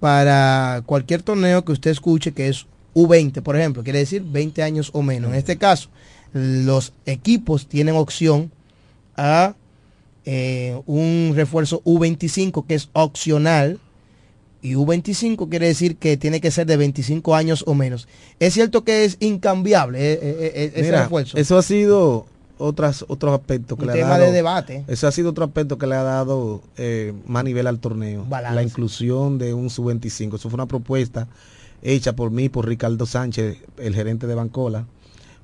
[0.00, 4.90] para cualquier torneo que usted escuche que es U20, por ejemplo, quiere decir 20 años
[4.92, 5.30] o menos.
[5.30, 5.88] En este caso,
[6.32, 8.50] los equipos tienen opción
[9.16, 9.54] a
[10.24, 13.78] eh, un refuerzo U25 que es opcional
[14.62, 18.08] y U25 quiere decir que tiene que ser de 25 años o menos.
[18.40, 21.36] Es cierto que es incambiable eh, eh, eh, ese Mira, refuerzo.
[21.36, 24.24] Eso ha sido otras otros aspectos que Un le ha tema dado.
[24.26, 24.84] de debate.
[24.88, 28.24] Eso ha sido otro aspecto que le ha dado eh, más nivel al torneo.
[28.26, 28.54] Balance.
[28.54, 30.36] La inclusión de un sub-25.
[30.36, 31.28] Eso fue una propuesta
[31.82, 34.86] hecha por mí, por Ricardo Sánchez, el gerente de Bancola.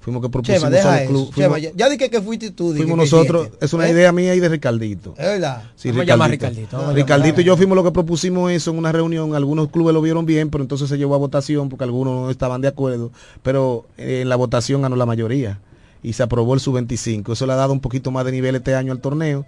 [0.01, 1.11] Fuimos que propusimos Chema, deja eso.
[1.11, 1.35] club.
[1.35, 2.73] Chema, ya, ya dije que fuiste tú.
[2.73, 3.93] dije fuimos que nosotros, es una ¿Eh?
[3.93, 5.15] idea mía y de Ricardito.
[5.19, 5.63] Es verdad.
[5.77, 8.79] Sí, Vamos a Ricardito, vamos a Ricardito y yo fuimos los que propusimos eso en
[8.79, 9.35] una reunión.
[9.35, 12.63] Algunos clubes lo vieron bien, pero entonces se llevó a votación porque algunos no estaban
[12.63, 13.13] de acuerdo.
[13.43, 15.61] Pero eh, en la votación ganó la mayoría
[16.03, 17.35] y se aprobó el sub-25.
[17.35, 19.45] Eso le ha dado un poquito más de nivel este año al torneo.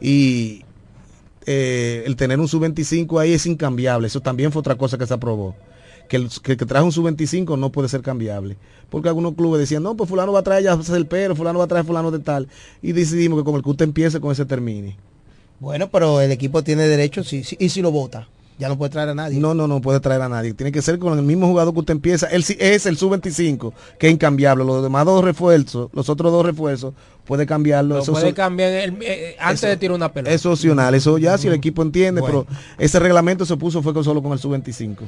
[0.00, 0.64] Y
[1.44, 4.06] eh, el tener un sub-25 ahí es incambiable.
[4.06, 5.54] Eso también fue otra cosa que se aprobó.
[6.10, 8.56] Que el que, que traje un sub-25 no puede ser cambiable.
[8.90, 11.66] Porque algunos clubes decían, no, pues fulano va a traer ya el pero, fulano va
[11.66, 12.48] a traer fulano de tal.
[12.82, 14.96] Y decidimos que con el que usted empiece, con ese termine.
[15.60, 18.26] Bueno, pero el equipo tiene derecho, sí, sí, y si lo vota,
[18.58, 19.38] ya no puede traer a nadie.
[19.38, 20.52] No, no, no puede traer a nadie.
[20.52, 22.26] Tiene que ser con el mismo jugador que usted empieza.
[22.26, 24.64] Él sí es el sub-25, que es incambiable.
[24.64, 26.92] Los demás dos refuerzos, los otros dos refuerzos,
[27.24, 27.94] puede cambiarlo.
[27.94, 30.34] Lo Eso puede cambiar el- eh, antes eso- de tirar una pelota.
[30.34, 30.92] Eso es opcional.
[30.96, 32.46] Eso ya si el equipo entiende, Bueno.
[32.48, 35.04] pero ese reglamento se puso fue con- solo con el sub-25.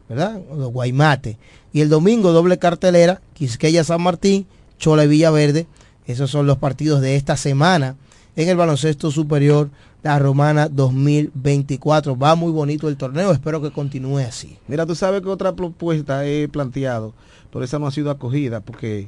[0.09, 0.39] ¿Verdad?
[0.55, 1.37] Los Guaymates.
[1.71, 3.21] Y el domingo, doble cartelera.
[3.33, 4.47] Quisqueya San Martín,
[4.79, 5.67] Chola y Villaverde.
[6.07, 7.95] Esos son los partidos de esta semana
[8.35, 9.69] en el baloncesto superior.
[10.03, 12.15] La Romana 2024.
[12.17, 13.31] Va muy bonito el torneo.
[13.31, 14.57] Espero que continúe así.
[14.67, 17.13] Mira, tú sabes que otra propuesta he planteado,
[17.51, 19.07] pero esa no ha sido acogida, porque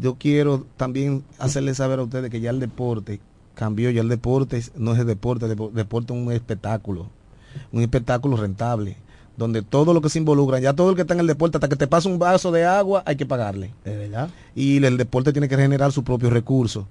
[0.00, 3.20] yo quiero también hacerles saber a ustedes que ya el deporte
[3.54, 7.06] cambió, ya el deporte no es el deporte, el depo- deporte es un espectáculo,
[7.70, 8.96] un espectáculo rentable,
[9.36, 11.68] donde todo lo que se involucra, ya todo el que está en el deporte, hasta
[11.68, 13.72] que te pasa un vaso de agua, hay que pagarle.
[13.84, 14.28] ¿De verdad?
[14.54, 16.84] Y el deporte tiene que generar sus propios recursos.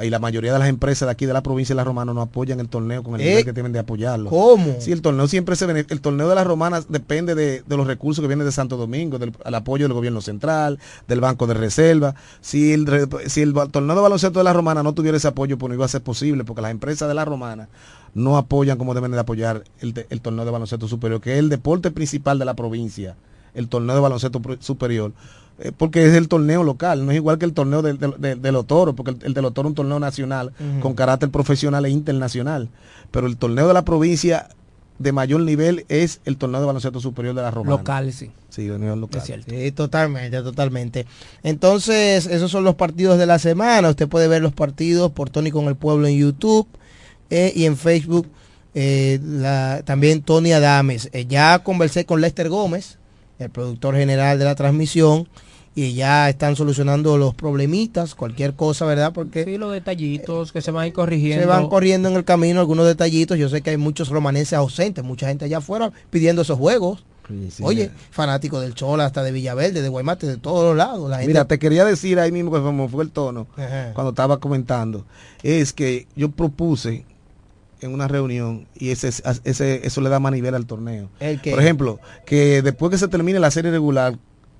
[0.00, 2.20] Y la mayoría de las empresas de aquí de la provincia de La Romana no
[2.20, 4.30] apoyan el torneo con el Eh, nivel que deben de apoyarlo.
[4.30, 4.76] ¿Cómo?
[4.78, 7.84] Sí, el torneo siempre se bene- el torneo de las romanas depende de, de los
[7.84, 11.54] recursos que vienen de Santo Domingo, del al apoyo del gobierno central, del banco de
[11.54, 12.14] reserva.
[12.40, 15.68] Si el, si el torneo de baloncesto de la romana no tuviera ese apoyo, pues
[15.68, 17.68] no iba a ser posible, porque las empresas de la romana
[18.18, 21.38] no apoyan como deben de apoyar el, de- el torneo de baloncesto superior, que es
[21.38, 23.16] el deporte principal de la provincia,
[23.54, 25.12] el torneo de baloncesto superior.
[25.60, 28.94] eh, porque es el torneo local, no es igual que el torneo de los toros,
[28.94, 32.68] porque el, el de los toros es un torneo nacional con carácter profesional e internacional.
[33.10, 34.48] Pero el torneo de la provincia
[35.00, 37.76] de mayor nivel es el torneo de baloncesto superior de la Romana.
[37.78, 38.30] Local, sí.
[38.50, 39.18] Sí, de nivel local.
[39.20, 39.50] Es cierto.
[39.50, 41.06] Sí, totalmente, totalmente.
[41.42, 43.88] Entonces, esos son los partidos de la semana.
[43.90, 46.66] Usted puede ver los partidos por Tony con el Pueblo en YouTube
[47.30, 48.26] eh, y en Facebook
[48.74, 51.08] eh, la- también Tony Adames.
[51.12, 52.98] Eh, ya conversé con Lester Gómez,
[53.38, 55.28] el productor general de la transmisión,
[55.74, 59.12] y ya están solucionando los problemitas, cualquier cosa, ¿verdad?
[59.12, 61.40] Porque Sí, los detallitos que se van a ir corrigiendo.
[61.42, 63.38] se van corriendo en el camino algunos detallitos.
[63.38, 67.04] Yo sé que hay muchos romanenses ausentes, mucha gente allá afuera pidiendo esos juegos.
[67.50, 67.62] sí.
[67.62, 71.08] Oye, fanáticos del Chola, hasta de Villaverde, de Guaymate, de todos los lados.
[71.10, 73.92] La gente- Mira, te quería decir ahí mismo que fue el tono Ajá.
[73.94, 75.04] cuando estaba comentando,
[75.42, 77.04] es que yo propuse
[77.80, 79.08] en una reunión y ese,
[79.44, 81.08] ese eso le da más nivel al torneo.
[81.18, 84.16] Por ejemplo, que después que se termine la serie regular,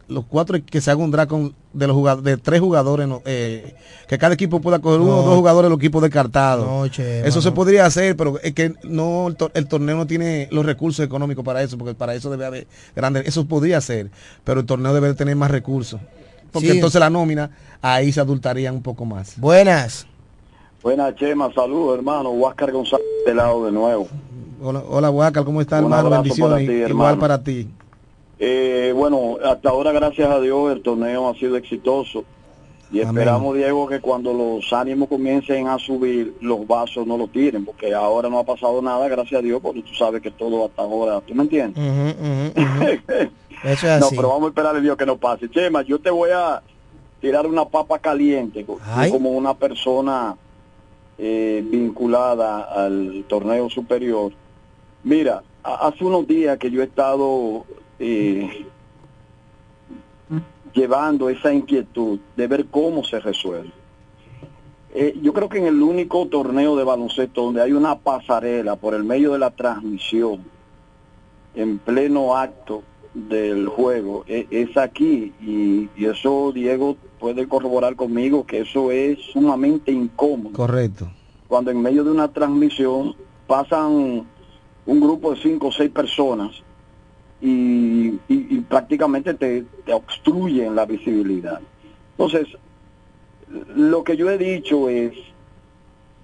[0.08, 1.32] los cuatro que se haga un draft
[1.74, 3.74] de los jugadores, de tres jugadores, eh,
[4.08, 5.28] que cada equipo pueda coger uno o No.
[5.28, 6.64] dos jugadores los equipos descartados.
[6.66, 10.06] No, Chema, eso se podría hacer, pero es que no el, tor- el torneo no
[10.06, 12.66] tiene los recursos económicos para eso, porque para eso debe haber
[12.96, 14.10] grandes, eso podría ser,
[14.44, 16.00] pero el torneo debe tener más recursos.
[16.52, 16.74] Porque Sí.
[16.76, 17.50] entonces la nómina
[17.82, 19.34] ahí se adultaría un poco más.
[19.38, 20.06] Buenas.
[20.82, 22.30] Buenas, Chema, saludos, hermano.
[22.30, 24.06] Huáscar González de lado de nuevo.
[24.62, 26.10] Hola, hola Huacal, ¿cómo está hermano?
[26.10, 26.66] Bendiciones.
[26.66, 27.68] para ti, Igual para ti.
[28.40, 32.24] Eh, bueno, hasta ahora, gracias a Dios, el torneo ha sido exitoso.
[32.90, 33.08] Y Amén.
[33.18, 37.92] esperamos, Diego, que cuando los ánimos comiencen a subir, los vasos no los tiren, porque
[37.94, 41.20] ahora no ha pasado nada, gracias a Dios, porque tú sabes que todo hasta ahora,
[41.20, 41.84] ¿tú me entiendes?
[43.64, 44.16] Eso es No, así.
[44.16, 45.50] pero vamos a esperar a Dios que no pase.
[45.50, 46.62] Chema, yo te voy a
[47.20, 49.10] tirar una papa caliente Ay.
[49.10, 50.36] como una persona
[51.18, 54.32] eh, vinculada al torneo superior.
[55.02, 57.66] Mira, hace unos días que yo he estado
[57.98, 58.64] eh,
[60.72, 63.72] llevando esa inquietud de ver cómo se resuelve.
[64.94, 68.94] Eh, yo creo que en el único torneo de baloncesto donde hay una pasarela por
[68.94, 70.44] el medio de la transmisión,
[71.54, 75.32] en pleno acto del juego, e- es aquí.
[75.40, 81.08] Y eso Diego puede corroborar conmigo que eso es sumamente incómodo Correcto.
[81.48, 83.14] cuando en medio de una transmisión
[83.46, 84.26] pasan
[84.86, 86.52] un grupo de cinco o seis personas
[87.40, 91.60] y, y- y prácticamente te, te obstruyen la visibilidad.
[92.12, 92.48] Entonces,
[93.76, 95.12] lo que yo he dicho es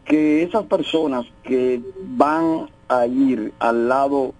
[0.05, 1.81] que esas personas que
[2.17, 4.35] van a ir al lado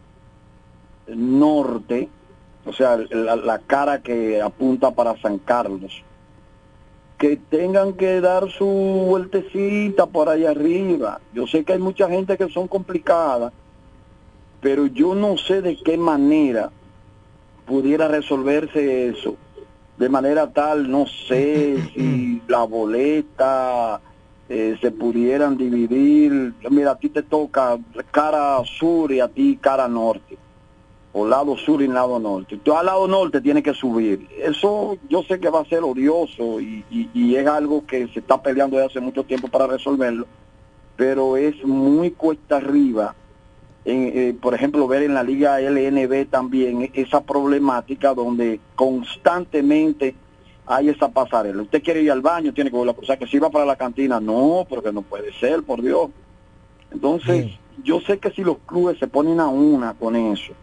[1.07, 2.09] norte,
[2.67, 6.03] o sea, la, la cara que apunta para San Carlos,
[7.25, 11.23] que tengan que dar su vueltecita por allá arriba.
[11.33, 13.51] Yo sé que hay mucha gente que son complicadas,
[14.61, 16.71] pero yo no sé de qué manera
[17.65, 19.37] pudiera resolverse eso.
[19.97, 24.03] De manera tal, no sé si la boleta
[24.51, 26.53] eh, se pudieran dividir.
[26.69, 27.79] Mira, a ti te toca
[28.11, 30.44] cara sur y a ti cara norte
[31.17, 32.57] o lado sur y lado norte.
[32.59, 34.29] Tú al lado norte tienes que subir.
[34.43, 38.19] Eso yo sé que va a ser odioso y, y- y es algo que se
[38.19, 40.27] está peleando desde hace mucho tiempo para resolverlo,
[40.97, 43.15] pero es muy cuesta arriba.
[43.85, 50.15] En, eh, por ejemplo, ver en la liga LNB también esa problemática donde constantemente
[50.67, 51.63] hay esa pasarela.
[51.63, 53.77] Usted quiere ir al baño, tiene que volver a cruzar, que si va para la
[53.77, 56.09] cantina, no, porque no puede ser, por Dios.
[56.91, 57.47] Entonces,
[57.85, 60.55] yo sé que si los clubes se ponen a una con eso,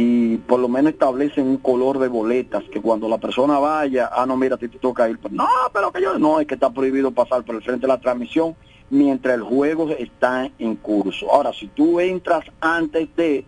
[0.00, 4.26] y por lo menos establecen un color de boletas que cuando la persona vaya, ah
[4.26, 6.70] no mira ti te toca ir, Pues, no, pero que yo no, es que está
[6.70, 8.54] prohibido pasar por el frente de la transmisión
[8.90, 11.28] mientras el juego está en curso.
[11.32, 13.44] Ahora, si tú entras antes de,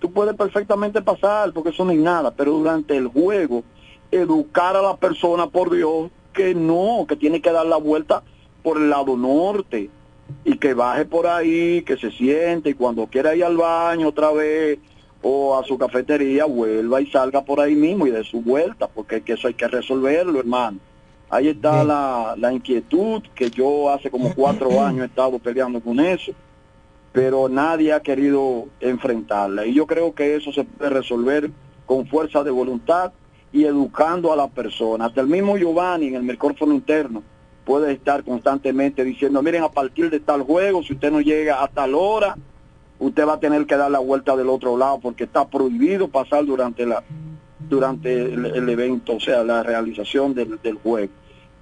[0.00, 3.62] tú puedes perfectamente pasar porque eso no es nada, pero durante el juego,
[4.10, 8.24] educar a la persona, por Dios, que no, que tiene que dar la vuelta
[8.64, 9.90] por el lado norte
[10.44, 14.32] y que baje por ahí, que se siente y cuando quiera ir al baño otra
[14.32, 14.80] vez
[15.26, 19.22] o a su cafetería vuelva y salga por ahí mismo y de su vuelta, porque
[19.22, 20.78] que eso hay que resolverlo, hermano.
[21.30, 25.98] Ahí está la, la inquietud que yo hace como cuatro años he estado peleando con
[25.98, 26.32] eso,
[27.10, 29.64] pero nadie ha querido enfrentarla.
[29.64, 31.50] Y yo creo que eso se puede resolver
[31.86, 33.12] con fuerza de voluntad
[33.50, 35.06] y educando a la persona.
[35.06, 37.22] Hasta el mismo Giovanni en el micrófono interno
[37.64, 41.68] puede estar constantemente diciendo, miren, a partir de tal juego, si usted no llega a
[41.68, 42.36] tal hora,
[42.98, 46.44] usted va a tener que dar la vuelta del otro lado porque está prohibido pasar
[46.44, 47.02] durante la
[47.68, 51.12] durante el, el evento, o sea, la realización del, del juego.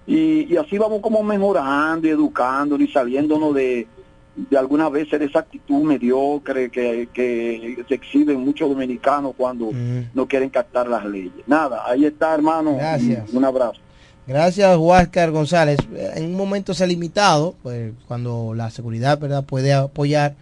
[0.07, 3.87] Y, y así vamos como mejorando y educando y saliéndonos de,
[4.35, 9.71] de algunas veces de esa actitud mediocre que, que se exhiben muchos dominicanos cuando
[10.13, 11.33] no quieren captar las leyes.
[11.47, 12.77] Nada, ahí está hermano.
[12.77, 13.33] Gracias.
[13.33, 13.81] Un abrazo.
[14.27, 15.79] Gracias, Huáscar González.
[16.15, 19.45] En un momento se ha limitado, pues cuando la seguridad ¿verdad?
[19.45, 20.35] puede apoyar,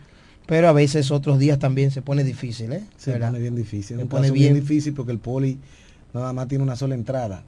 [0.50, 2.82] pero a veces otros días también se pone difícil, ¿eh?
[2.98, 3.28] Se ¿Verdad?
[3.28, 3.98] pone bien difícil.
[3.98, 4.64] Se Un pone caso bien bien.
[4.64, 5.58] difícil porque el poli
[6.12, 7.44] nada más tiene una sola entrada.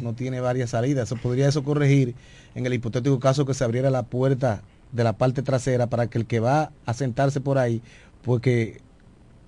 [0.00, 1.08] No tiene varias salidas.
[1.08, 2.14] Eso podría eso corregir
[2.54, 4.62] en el hipotético caso que se abriera la puerta
[4.92, 7.82] de la parte trasera para que el que va a sentarse por ahí,
[8.22, 8.80] pues que,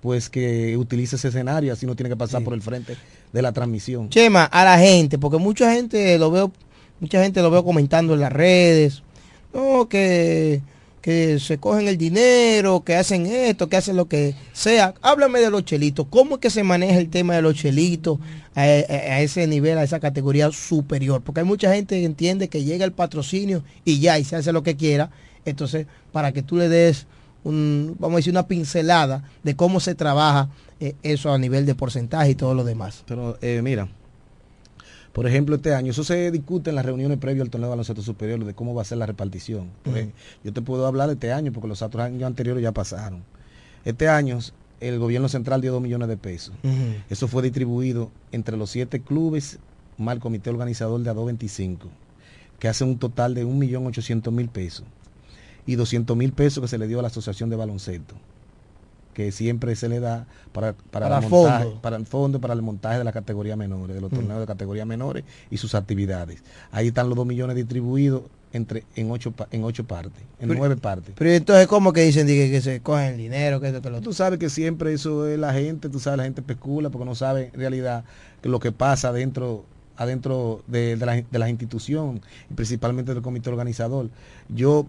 [0.01, 2.97] pues que utilice ese escenario, así no tiene que pasar por el frente
[3.31, 4.09] de la transmisión.
[4.09, 6.51] Chema, a la gente, porque mucha gente lo veo,
[6.99, 9.03] mucha gente lo veo comentando en las redes,
[9.53, 10.61] no, que,
[11.03, 14.93] que se cogen el dinero, que hacen esto, que hacen lo que sea.
[15.01, 18.19] Háblame de los chelitos, ¿cómo es que se maneja el tema de los chelitos
[18.55, 18.65] a,
[19.19, 21.21] ese nivel, a esa categoría superior?
[21.21, 24.53] Porque hay mucha gente que entiende que llega el patrocinio y ya, y se hace
[24.53, 25.11] lo que quiera.
[25.43, 27.05] Entonces, para que tú le des
[27.43, 30.47] un, vamos a decir, una pincelada de cómo se trabaja
[30.79, 33.03] eh, eso a nivel de porcentaje y todo lo demás.
[33.05, 33.89] Pero eh, mira,
[35.13, 38.01] por ejemplo, este año, eso se discute en las reuniones previas al torneo de baloncesto
[38.01, 39.69] superior de cómo va a ser la repartición.
[39.85, 40.11] Ejemplo,
[40.43, 43.23] Yo te puedo hablar de este año porque los otros años anteriores ya pasaron.
[43.85, 44.39] Este año
[44.79, 46.53] el gobierno central dio 2 millones de pesos.
[47.09, 49.59] Eso fue distribuido entre los siete clubes
[49.97, 51.87] más el comité organizador de a 225,
[52.59, 54.85] que hace un total de 1.800.000 pesos.
[55.65, 58.15] Y 200.000 pesos que se le dio a la Asociación de Baloncesto,
[59.13, 61.81] que siempre se le da para, para, Para el montaje- fondo.
[61.81, 64.15] para el fondo, para el montaje de la categoría menores, de los Mm.
[64.15, 66.43] torneos de categoría menores y sus actividades.
[66.71, 70.77] Ahí están los 2 millones distribuidos entre en ocho, en ocho partes, en Pero- nueve
[70.77, 71.15] partes.
[71.17, 73.59] Pero entonces, ¿cómo que dicen Dice, que se cogen el dinero?
[73.59, 73.99] Que esto, que lo?
[74.01, 77.15] Tú sabes que siempre eso es la gente, tú sabes, la gente especula porque no
[77.15, 78.03] sabe en realidad
[78.43, 82.21] lo que pasa dentro adentro de, de la, de las instituciones
[82.55, 84.09] principalmente del comité organizador.
[84.49, 84.87] Yo,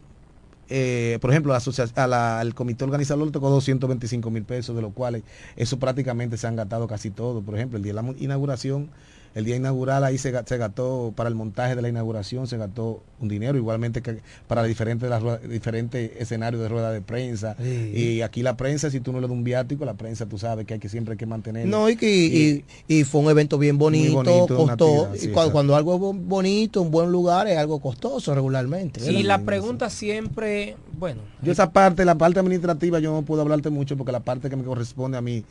[0.69, 5.23] eh, por ejemplo, a al comité organizador le tocó 225 mil pesos, de los cuales
[5.57, 7.43] eso prácticamente se han gastado casi todo.
[7.43, 8.91] Por ejemplo, el día de la inauguración,
[9.35, 13.03] el día inaugural ahí se, se gastó, para el montaje de la inauguración se gastó
[13.21, 17.57] un dinero, igualmente que para diferentes, las ruedas- diferentes escenarios de rueda de prensa.
[17.61, 17.93] Sí.
[17.95, 20.67] Y aquí la prensa, si tú no le das un viático, la prensa tú sabes
[20.67, 21.67] que hay que siempre hay que mantener.
[21.67, 25.11] No, y, que, y, y fue un evento bien bonito, costó.
[25.15, 29.01] y sí, cuando algo es bo- bonito, un buen lugar, es algo costoso regularmente.
[29.11, 33.71] Y la pregunta siempre, bueno, Yo esa parte, la parte administrativa, yo no puedo hablarte
[33.71, 35.45] mucho porque la parte que me corresponde a mí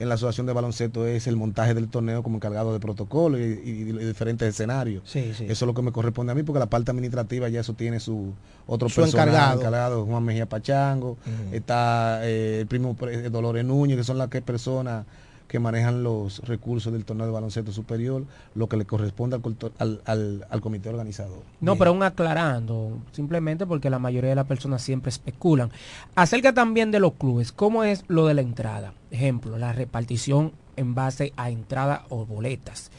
[0.00, 3.42] en la Asociación de Baloncesto es el montaje del torneo como encargado de protocolo y,
[3.42, 5.02] y- y de diferentes escenarios.
[5.06, 5.44] Sí, sí.
[5.44, 8.00] Eso es lo que me corresponde a mí porque la parte administrativa ya eso tiene
[8.00, 8.32] su
[8.66, 9.60] otro Su personal encargado.
[9.60, 11.18] encargado, Juan Mejía Pachango,
[11.52, 15.04] está eh, el primo pre- Dolores Núñez, que son las que personas
[15.50, 18.24] que manejan los recursos del torneo de baloncesto superior,
[18.54, 19.40] lo que le corresponde
[19.80, 21.42] al, al- al comité organizador.
[21.60, 25.72] No, pero aún aclarando, simplemente porque la mayoría de las personas siempre especulan.
[26.14, 28.94] Acerca también de los clubes, ¿cómo es lo de la entrada?
[29.10, 32.92] Ejemplo, la repartición en base a entrada o boletas.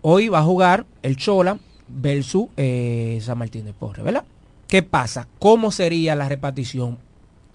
[0.00, 4.24] Hoy va a jugar el Chola versus eh, San Martín de Porres, ¿verdad?
[4.68, 5.28] ¿Qué pasa?
[5.38, 6.98] ¿Cómo sería la repartición?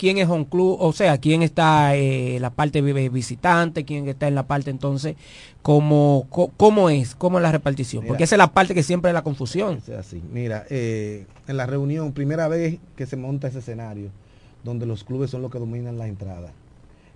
[0.01, 0.77] ¿Quién es un club?
[0.79, 3.85] O sea, ¿quién está en la parte vi- visitante?
[3.85, 5.15] ¿Quién está en la parte entonces?
[5.61, 6.25] ¿Cómo,
[6.57, 7.13] cómo es?
[7.13, 8.03] ¿Cómo es la repartición?
[8.07, 9.77] Porque esa es la parte que siempre es la confusión.
[9.77, 10.19] Es así.
[10.33, 14.09] Mira, eh, en la reunión, primera vez que se monta ese escenario,
[14.63, 16.51] donde los clubes son los que dominan la entrada.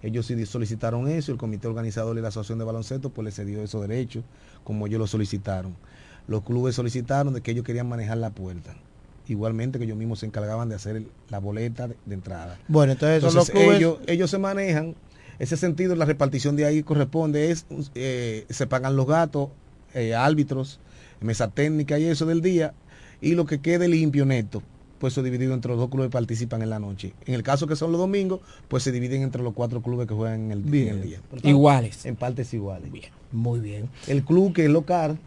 [0.04, 3.64] Ellos sí solicitaron eso, el comité organizador y la asociación de baloncesto pues les cedió
[3.64, 4.24] esos derechos,
[4.64, 5.76] como ellos lo solicitaron.
[6.28, 8.76] Los clubes solicitaron de que ellos querían manejar la puerta.
[9.28, 12.60] Igualmente que ellos mismos se encargaban de hacer el- la boleta de, de entrada.
[12.68, 14.96] Bueno, entonces, son los Entonces, clubes- ellos, ellos se manejan,
[15.40, 17.66] ese sentido, la repartición de ahí corresponde, es
[17.96, 19.50] eh, se pagan los gatos,
[19.94, 20.80] eh, árbitros,
[21.22, 22.74] mesa técnica y eso del día,
[23.22, 24.62] y lo que quede limpio neto,
[25.00, 27.14] pues eso dividido entre los dos clubes que participan en la noche.
[27.26, 30.14] En el caso que son los domingos, pues se dividen entre los cuatro clubes que
[30.14, 31.20] juegan en el, en el día.
[31.44, 32.06] Iguales.
[32.06, 32.92] En partes iguales.
[33.32, 33.90] Muy bien.
[34.08, 35.18] El club que es local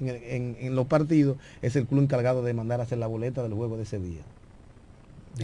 [0.00, 3.42] en, en- en los partidos es el club encargado de mandar a hacer la boleta
[3.42, 4.20] del juego de ese día.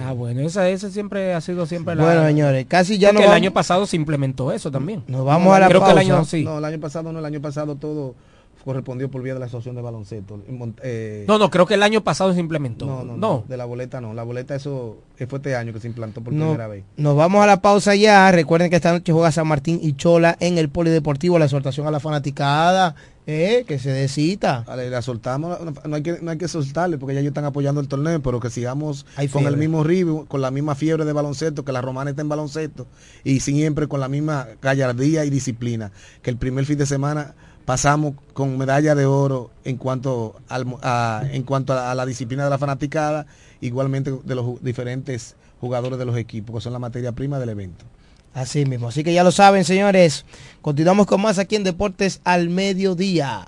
[0.01, 2.03] Ah, bueno, esa, esa siempre ha sido siempre la...
[2.05, 5.03] Bueno, señores, casi ya nos el año pasado se implementó eso también.
[5.07, 6.31] Nos vamos a la Creo que el año pausa.
[6.31, 6.45] sí.
[6.45, 8.15] No, el año pasado no, el año pasado todo
[8.67, 10.43] correspondió por vía de la asociación de baloncesto.
[10.83, 12.85] Eh, No, no, creo que el año pasado se implementó.
[12.85, 15.81] no, no, no, de la boleta no, la boleta eso eh, fue este año que
[15.81, 16.85] se implantó por No- primera vez.
[16.97, 18.31] Nos vamos a la pausa ya.
[18.33, 21.39] Recuerden que esta noche juega San Martín y Chola en el Polideportivo.
[21.39, 22.95] La exhortación a la fanaticada.
[23.29, 24.63] Eh, que se dé cita.
[24.69, 27.81] Vale, la soltamos, no, hay que, no hay que soltarle porque ya ellos están apoyando
[27.81, 31.13] el torneo, pero que sigamos Hay con el mismo ritmo, con la misma fiebre de
[31.13, 32.87] baloncesto, que la romana está en baloncesto
[33.25, 35.91] y siempre con la misma gallardía y disciplina,
[36.23, 37.35] que el primer fin de semana
[37.67, 42.45] pasamos con medalla de oro en cuanto al, a, en cuanto a, a la disciplina
[42.45, 43.27] de la fanaticada,
[43.61, 47.85] igualmente de los diferentes jugadores de los equipos, que son la materia prima del evento.
[48.33, 48.89] Así mismo.
[48.89, 50.25] Así que ya lo saben, señores.
[50.63, 53.47] Continuamos con más aquí en Deportes al Mediodía.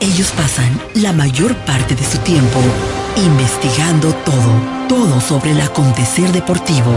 [0.00, 2.60] Ellos pasan la mayor parte de su tiempo
[3.22, 6.92] investigando todo, todo sobre el acontecer deportivo.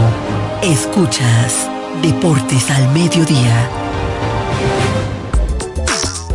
[0.62, 1.68] Escuchas
[2.02, 3.81] Deportes al Mediodía.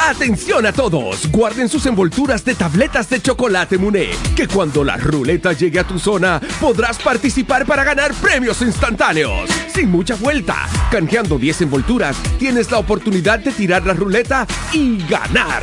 [0.00, 5.52] Atención a todos, guarden sus envolturas de tabletas de chocolate Muné, que cuando la ruleta
[5.52, 9.50] llegue a tu zona podrás participar para ganar premios instantáneos.
[9.74, 15.62] Sin mucha vuelta, canjeando 10 envolturas, tienes la oportunidad de tirar la ruleta y ganar.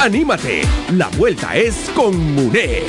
[0.00, 0.62] Anímate,
[0.92, 2.82] la vuelta es con Muné.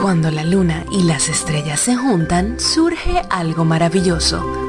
[0.00, 4.67] Cuando la luna y las estrellas se juntan, surge algo maravilloso.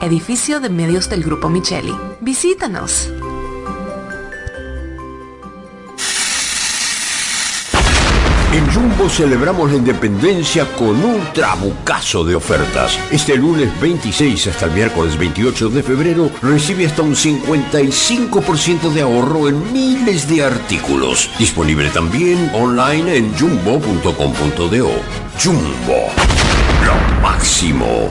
[0.00, 1.94] edificio de medios del Grupo Micheli.
[2.20, 3.10] Visítanos.
[8.52, 12.98] En Jumbo celebramos la independencia con un trabucazo de ofertas.
[13.12, 19.48] Este lunes 26 hasta el miércoles 28 de febrero recibe hasta un 55% de ahorro
[19.48, 21.30] en miles de artículos.
[21.38, 24.90] Disponible también online en jumbo.com.do.
[25.38, 26.08] Jumbo,
[26.84, 28.10] lo máximo.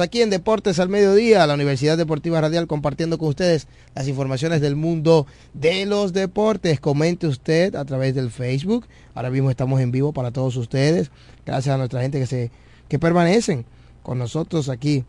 [0.00, 4.76] Aquí en Deportes al Mediodía, la Universidad Deportiva Radial, compartiendo con ustedes las informaciones del
[4.76, 6.80] mundo de los deportes.
[6.80, 8.86] Comente usted a través del Facebook.
[9.14, 11.10] Ahora mismo estamos en vivo para todos ustedes.
[11.46, 12.50] Gracias a nuestra gente que se
[12.88, 13.64] que permanecen
[14.02, 15.04] con nosotros aquí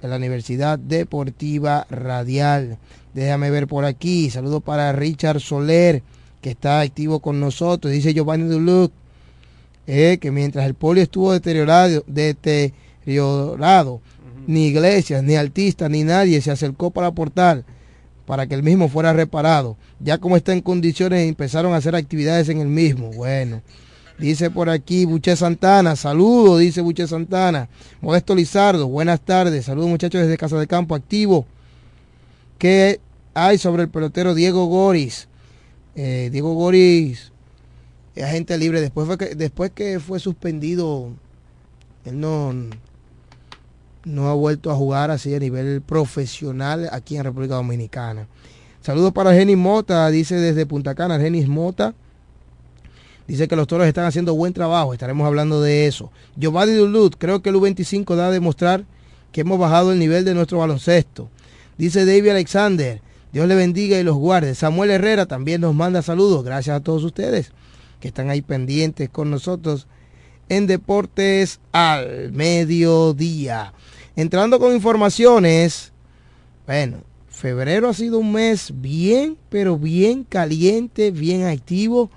[0.00, 2.78] en la Universidad Deportiva Radial.
[3.12, 4.30] Déjame ver por aquí.
[4.30, 6.02] Saludo para Richard Soler,
[6.40, 7.92] que está activo con nosotros.
[7.92, 8.92] Dice Giovanni Duluc,
[9.86, 14.00] eh, que mientras el polio estuvo deteriorado, deteriorado
[14.46, 17.64] ni iglesias, ni artistas, ni nadie se acercó para aportar
[18.26, 19.76] para que el mismo fuera reparado.
[19.98, 23.10] Ya como está en condiciones, empezaron a hacer actividades en el mismo.
[23.10, 23.62] Bueno,
[24.18, 27.68] dice por aquí Buche Santana, saludo, dice Buche Santana.
[28.00, 31.46] Modesto Lizardo, buenas tardes, saludos muchachos desde Casa de Campo, activo.
[32.58, 33.00] ¿Qué
[33.34, 35.28] hay sobre el pelotero Diego Goris?
[35.96, 37.30] Eh, Diego Goris
[38.22, 38.80] agente libre.
[38.80, 41.10] Después, fue que, después que fue suspendido,
[42.04, 42.54] él no,
[44.04, 48.26] no ha vuelto a jugar así a nivel profesional aquí en República Dominicana.
[48.80, 51.94] Saludos para Genis Mota, dice desde Punta Cana, Genis Mota.
[53.26, 56.10] Dice que los toros están haciendo buen trabajo, estaremos hablando de eso.
[56.36, 58.84] Giovanni Duluth, creo que el U25 da a demostrar
[59.30, 61.28] que hemos bajado el nivel de nuestro baloncesto.
[61.78, 63.00] Dice David Alexander,
[63.32, 64.54] Dios le bendiga y los guarde.
[64.54, 67.52] Samuel Herrera también nos manda saludos, gracias a todos ustedes
[68.00, 69.86] que están ahí pendientes con nosotros
[70.50, 73.72] en Deportes al Mediodía.
[74.16, 75.92] Entrando con informaciones,
[76.66, 76.98] bueno,
[77.28, 82.10] febrero ha sido un mes bien, pero bien caliente, bien activo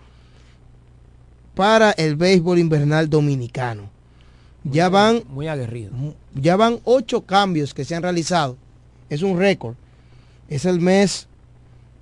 [1.54, 3.84] para el béisbol invernal dominicano.
[4.64, 5.92] Muy ya van muy aguerrido.
[6.34, 8.58] ya van ocho cambios que se han realizado.
[9.10, 9.76] Es un récord.
[10.50, 11.28] Es el mes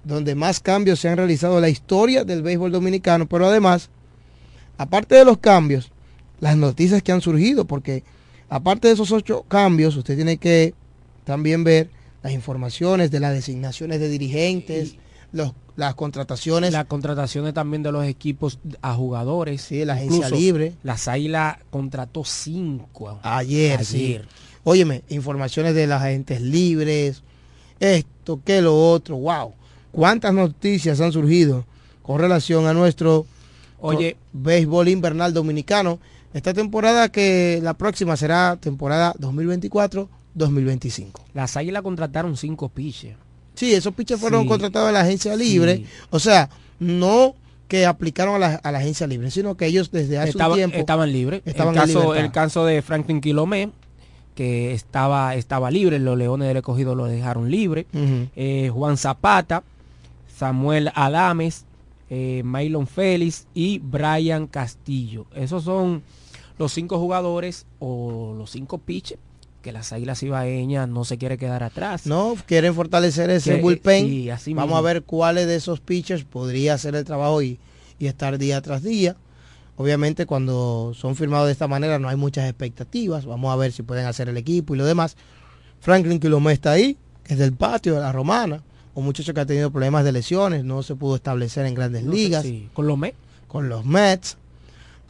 [0.05, 3.89] donde más cambios se han realizado en la historia del béisbol dominicano, pero además,
[4.77, 5.91] aparte de los cambios,
[6.41, 8.03] las noticias que han surgido, porque
[8.49, 10.73] aparte de esos ocho cambios, usted tiene que
[11.23, 11.89] también ver
[12.21, 14.95] las informaciones de las designaciones de dirigentes,
[15.31, 16.73] los, las contrataciones.
[16.73, 19.61] Las contrataciones también de los equipos a jugadores.
[19.61, 20.73] Sí, la agencia libre.
[20.83, 23.19] Las Águilas contrató cinco.
[23.23, 23.85] Ayer, ayer.
[23.85, 24.19] sí.
[24.63, 27.23] Óyeme, informaciones de las agentes libres,
[27.79, 29.53] esto, que lo otro, wow.
[29.91, 31.65] ¿Cuántas noticias han surgido
[32.03, 33.25] con relación a nuestro
[33.79, 35.99] Oye, béisbol invernal dominicano?
[36.33, 40.07] Esta temporada que la próxima será temporada 2024-2025.
[41.33, 43.17] Las Águilas contrataron cinco pitchers.
[43.55, 45.77] Sí, esos pitchers fueron contratados en la agencia libre.
[45.77, 45.85] Sí.
[46.09, 47.35] O sea, no
[47.67, 50.77] que aplicaron a la, a la, agencia libre, sino que ellos desde hace un tiempo
[50.77, 51.41] estaban libres.
[51.45, 53.69] Estaban el, caso, el caso de Franklin Quilomé,
[54.35, 57.87] que estaba, estaba libre, los Leones del Escogido lo dejaron libre.
[57.93, 58.29] Uh -huh.
[58.35, 59.63] eh, Juan Zapata,
[60.35, 61.65] Samuel Adames,
[62.09, 65.25] eh, Mylon Félix y Brian Castillo.
[65.33, 66.03] Esos son
[66.61, 69.17] los cinco jugadores o los cinco pitches
[69.63, 72.05] que las Águilas Ibaeñas no se quiere quedar atrás.
[72.05, 74.05] No, quieren fortalecer ese que, bullpen.
[74.05, 74.77] Sí, así Vamos mismo.
[74.77, 77.59] a ver cuáles de esos pitchers podría hacer el trabajo y,
[77.97, 79.15] y estar día tras día.
[79.75, 83.25] Obviamente cuando son firmados de esta manera no hay muchas expectativas.
[83.25, 85.17] Vamos a ver si pueden hacer el equipo y lo demás.
[85.79, 88.61] Franklin Quilomé está ahí, que es del patio de la Romana.
[88.93, 92.11] Un muchacho que ha tenido problemas de lesiones, no se pudo establecer en grandes no
[92.11, 92.43] ligas.
[92.43, 92.69] Sí.
[92.73, 93.17] ¿Con los Mets?
[93.47, 94.37] Con los Mets.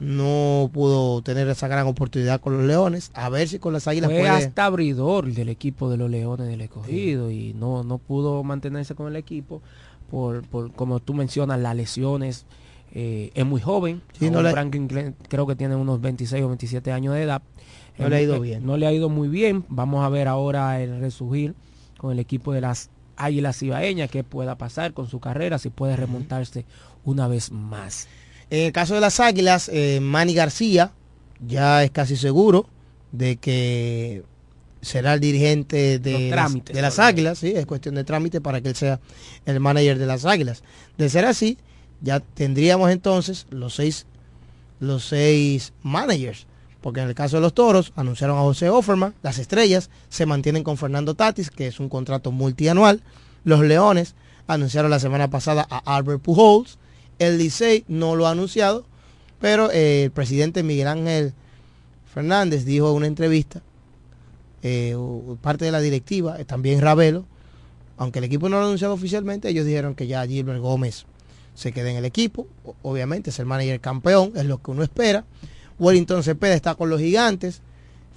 [0.01, 3.11] No pudo tener esa gran oportunidad con los Leones.
[3.13, 4.31] A ver si con las Águilas Fue puede...
[4.31, 7.49] hasta abridor del equipo de los Leones del Escogido sí.
[7.49, 9.61] y no, no pudo mantenerse con el equipo
[10.09, 12.47] por, por como tú mencionas, las lesiones.
[12.95, 14.01] Eh, es muy joven.
[14.17, 14.49] Sí, no le...
[14.49, 14.87] Franklin
[15.29, 17.43] creo que tiene unos 26 o 27 años de edad.
[17.99, 18.65] No eh, le ha ido bien.
[18.65, 19.65] No le ha ido muy bien.
[19.69, 21.53] Vamos a ver ahora el resurgir
[21.99, 25.95] con el equipo de las Águilas Ibaeñas, qué pueda pasar con su carrera, si puede
[25.95, 26.65] remontarse
[27.05, 28.07] una vez más.
[28.51, 30.91] En el caso de las Águilas, eh, Manny García
[31.39, 32.67] ya es casi seguro
[33.13, 34.23] de que
[34.81, 38.59] será el dirigente de, trámites, las, de las Águilas, sí, es cuestión de trámite para
[38.59, 38.99] que él sea
[39.45, 40.63] el manager de las Águilas.
[40.97, 41.57] De ser así,
[42.01, 44.05] ya tendríamos entonces los seis,
[44.81, 46.45] los seis managers.
[46.81, 50.63] Porque en el caso de los toros, anunciaron a José Offerman, las estrellas se mantienen
[50.63, 53.01] con Fernando Tatis, que es un contrato multianual.
[53.45, 54.15] Los leones
[54.47, 56.79] anunciaron la semana pasada a Albert Pujols.
[57.21, 58.83] El Licey no lo ha anunciado,
[59.39, 61.33] pero eh, el presidente Miguel Ángel
[62.11, 63.61] Fernández dijo en una entrevista,
[64.63, 64.97] eh,
[65.39, 67.25] parte de la directiva, eh, también Ravelo,
[67.97, 71.05] aunque el equipo no lo ha anunciado oficialmente, ellos dijeron que ya Gilbert Gómez
[71.53, 72.47] se quede en el equipo.
[72.81, 75.23] Obviamente es el manager campeón, es lo que uno espera.
[75.77, 77.61] Wellington Cepeda está con los gigantes,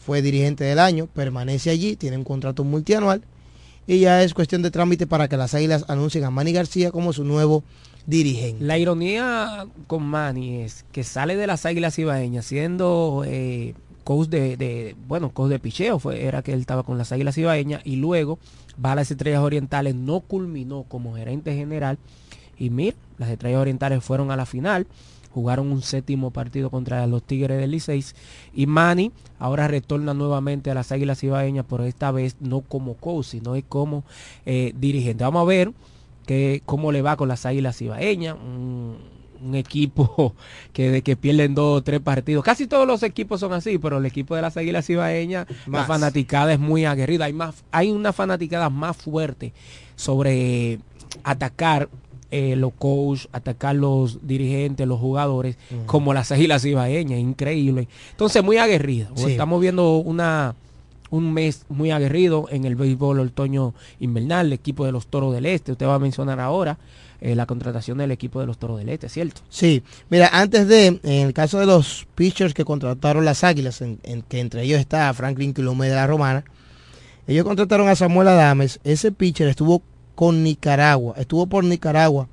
[0.03, 3.23] fue dirigente del año, permanece allí, tiene un contrato multianual
[3.87, 7.13] y ya es cuestión de trámite para que las Águilas anuncien a Manny García como
[7.13, 7.65] su nuevo
[8.07, 8.65] dirigente.
[8.65, 13.75] La ironía con Manny es que sale de las Águilas Ibaeñas siendo eh,
[14.05, 17.39] coach de, de, bueno, coach de picheo, fue, era que él estaba con las Águilas
[17.39, 18.39] Ibaeñas y luego
[18.85, 21.99] va a las Estrellas Orientales, no culminó como gerente general
[22.59, 24.87] y mira, las Estrellas Orientales fueron a la final
[25.35, 28.05] jugaron un séptimo partido contra los Tigres del Licey
[28.55, 33.27] y Manny ahora retorna nuevamente a las Águilas Ibaeñas, pero esta vez no como coach,
[33.27, 34.05] sino como
[34.47, 35.25] eh, dirigente.
[35.25, 35.73] Vamos a ver
[36.27, 38.97] que, cómo le va con las Águilas Ibaeñas, un,
[39.43, 40.35] un, equipo
[40.73, 42.45] que de que pierden dos o tres partidos.
[42.45, 45.83] Casi todos los equipos son así, pero el equipo de las Águilas Ibaeñas, más.
[45.83, 49.53] la fanaticada es muy aguerrida, hay más, hay una fanaticada más fuerte
[49.97, 50.79] sobre
[51.23, 51.89] atacar
[52.31, 55.87] eh, los coaches, atacar los dirigentes, los jugadores, uh -huh.
[55.87, 57.87] como las águilas ibaeñas, increíble.
[58.11, 59.09] Entonces, muy aguerrido.
[59.15, 59.31] Sí.
[59.31, 60.57] Estamos viendo una
[61.11, 65.47] un mes muy aguerrido en el béisbol otoño invernal, el equipo de los Toros del
[65.47, 65.73] Este.
[65.73, 66.79] Usted va a mencionar ahora
[67.21, 69.41] eh, la contratación del equipo de los Toros del Este, ¿cierto?
[69.49, 73.99] Sí, mira, antes de, en el caso de los pitchers que contrataron las Águilas, en,
[74.29, 76.45] que entre ellos está Franklin Quilomé de la Romana,
[77.27, 79.83] ellos contrataron a Samuel Adames, ese pitcher estuvo
[80.15, 81.15] con Nicaragua.
[81.17, 82.29] Estuvo por Nicaragua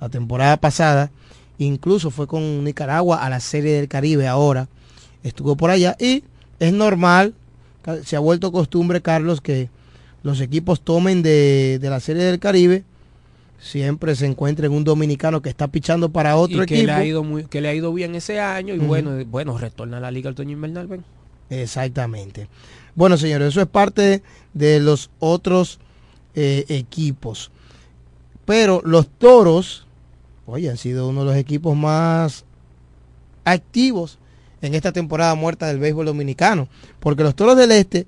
[0.00, 1.10] la temporada pasada.
[1.58, 4.68] Incluso fue con Nicaragua a la Serie del Caribe ahora.
[5.22, 6.24] Estuvo por allá y
[6.58, 7.34] es normal,
[8.04, 9.68] se ha vuelto costumbre, Carlos, que
[10.22, 12.84] los equipos tomen de, de la Serie del Caribe.
[13.60, 16.86] Siempre se encuentra en un dominicano que está pichando para otro y que equipo.
[16.86, 18.86] Le ha ido muy, que le ha ido bien ese año y uh -huh.
[18.86, 20.86] bueno, bueno, retorna a la Liga Otoño Invernal.
[20.86, 21.04] Ven.
[21.48, 22.48] Exactamente.
[22.94, 24.22] Bueno, señores, eso es parte
[24.52, 25.78] de los otros
[26.34, 27.50] eh, equipos.
[28.44, 29.86] Pero los toros,
[30.46, 32.44] oye, han sido uno de los equipos más
[33.44, 34.18] activos
[34.66, 36.68] en esta temporada muerta del béisbol dominicano.
[37.00, 38.06] Porque los toros del este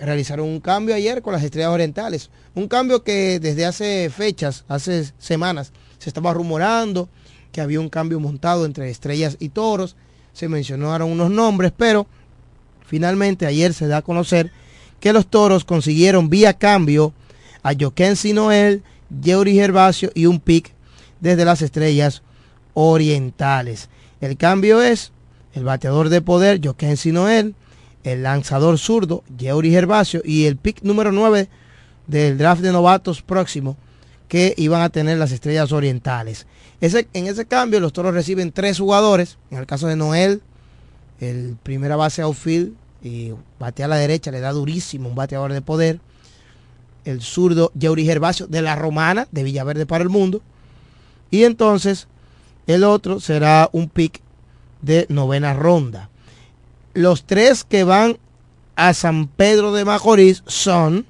[0.00, 2.30] realizaron un cambio ayer con las estrellas orientales.
[2.54, 7.08] Un cambio que desde hace fechas, hace semanas, se estaba rumorando
[7.50, 9.96] que había un cambio montado entre estrellas y toros.
[10.32, 12.06] Se mencionaron unos nombres, pero
[12.86, 14.50] finalmente ayer se da a conocer
[15.00, 17.12] que los toros consiguieron vía cambio
[17.62, 18.82] a Jokensi Noel,
[19.22, 20.72] Yeuri Gervasio y un pick
[21.20, 22.22] desde las estrellas
[22.74, 23.88] orientales.
[24.20, 25.12] El cambio es
[25.54, 27.54] el bateador de poder, Jokensi Noel,
[28.02, 31.48] el lanzador zurdo, Yeuri Gervasio, y el pick número 9
[32.06, 33.76] del draft de novatos próximo
[34.28, 36.46] que iban a tener las estrellas orientales.
[36.80, 40.42] En ese cambio los toros reciben tres jugadores, en el caso de Noel,
[41.20, 45.62] el primera base outfield y batea a la derecha, le da durísimo un bateador de
[45.62, 46.00] poder.
[47.04, 50.42] El zurdo Yeuri Gervasio de la Romana, de Villaverde para el Mundo.
[51.30, 52.08] Y entonces
[52.66, 54.20] el otro será un pick
[54.84, 56.10] de novena ronda.
[56.92, 58.18] Los tres que van
[58.76, 61.06] a San Pedro de Macorís son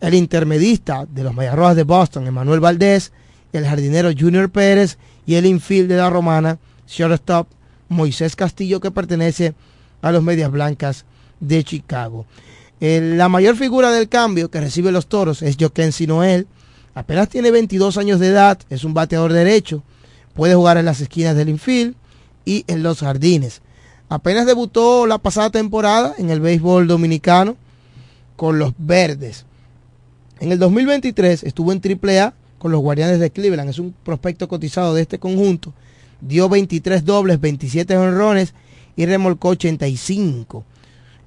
[0.00, 3.12] el intermedista de los Mayarrojas de Boston, Emanuel Valdés,
[3.52, 6.58] el jardinero Junior Pérez y el infield de la Romana,
[6.88, 7.46] shortstop
[7.88, 9.54] Moisés Castillo, que pertenece
[10.00, 11.04] a los Medias Blancas
[11.40, 12.26] de Chicago.
[12.80, 16.48] la mayor figura del cambio que recibe los toros es Jokensi Noel.
[16.94, 19.82] Apenas tiene 22 años de edad, es un bateador derecho,
[20.34, 21.94] puede jugar en las esquinas del infield
[22.44, 23.62] y en los jardines.
[24.08, 27.56] Apenas debutó la pasada temporada en el béisbol dominicano
[28.36, 29.46] con los verdes.
[30.40, 33.70] En el 2023 estuvo en AAA con los Guardianes de Cleveland.
[33.70, 35.72] Es un prospecto cotizado de este conjunto.
[36.20, 38.54] Dio 23 dobles, 27 honrones
[38.96, 40.64] y remolcó 85.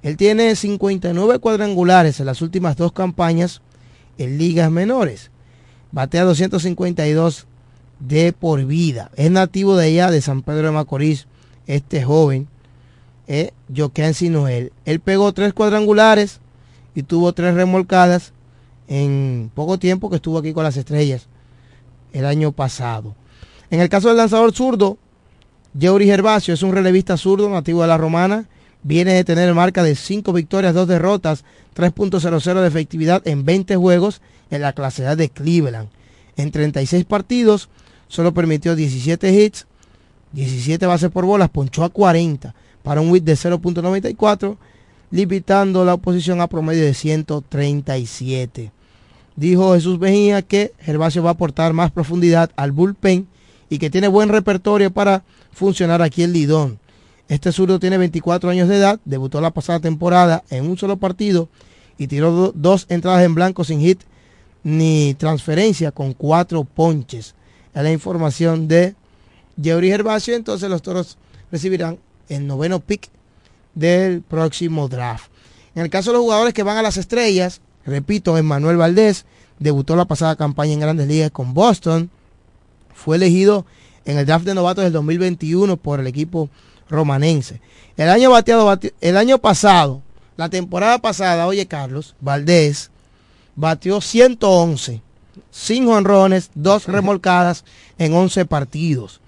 [0.04, 3.62] Él tiene 59 cuadrangulares en las últimas dos campañas
[4.18, 5.32] en ligas menores.
[5.92, 7.48] Batea 252
[8.00, 9.12] de por vida.
[9.16, 11.28] Es nativo de allá, de San Pedro de Macorís,
[11.68, 12.48] este joven
[13.28, 14.72] eh, Jokensi Noel.
[14.86, 16.40] Él pegó tres cuadrangulares
[16.94, 18.34] y tuvo tres remolcadas
[18.88, 21.28] en poco tiempo que estuvo aquí con las estrellas
[22.14, 23.16] el año pasado.
[23.70, 24.98] En el caso del lanzador zurdo,
[25.74, 28.48] Yeuri Gervasio es un relevista zurdo nativo de la Romana.
[28.84, 31.44] Viene de tener marca de 5 victorias, 2 derrotas,
[31.76, 34.22] 3.00 de efectividad en 20 juegos
[34.52, 35.90] en la clase A de Cleveland.
[36.38, 37.70] En 36 partidos
[38.08, 39.68] solo permitió 17 hits,
[40.34, 42.54] 17 bases por bolas, ponchó a 40
[42.84, 44.58] para un WIT de 0.94,
[45.12, 48.72] limitando la oposición a promedio de 137.
[49.36, 53.28] Dijo Jesús Mejía que Gervasio va a aportar más profundidad al bullpen
[53.70, 56.80] y que tiene buen repertorio para funcionar aquí en Lidón.
[57.28, 61.50] Este zurdo tiene 24 años de edad, debutó la pasada temporada en un solo partido
[61.98, 64.02] y tiró dos entradas en blanco sin hit
[64.64, 67.36] ni transferencia con cuatro ponches.
[67.76, 68.96] Es la información de
[69.58, 70.36] Yeuri Gervasio.
[70.36, 71.18] Entonces los toros
[71.52, 72.00] recibirán
[72.30, 73.10] el noveno pick
[73.76, 75.30] del próximo draft.
[75.76, 79.26] En el caso de los jugadores que van a las estrellas, repito, Emmanuel Valdés
[79.60, 82.10] debutó la pasada campaña en Grandes Ligas con Boston.
[82.94, 83.66] Fue elegido
[84.06, 86.50] en el draft de novatos del 2021 por el equipo
[86.90, 87.60] romanense.
[87.98, 90.02] El año bateado, el año pasado,
[90.38, 92.92] la temporada pasada, oye Carlos, Valdés
[93.56, 95.02] batió 111,
[95.52, 97.66] sin honrones, dos remolcadas
[97.98, 99.22] en 11 partidos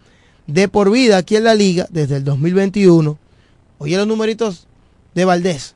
[0.47, 3.17] de por vida aquí en la liga desde el 2021.
[3.77, 4.67] Oye los numeritos
[5.13, 5.75] de Valdés.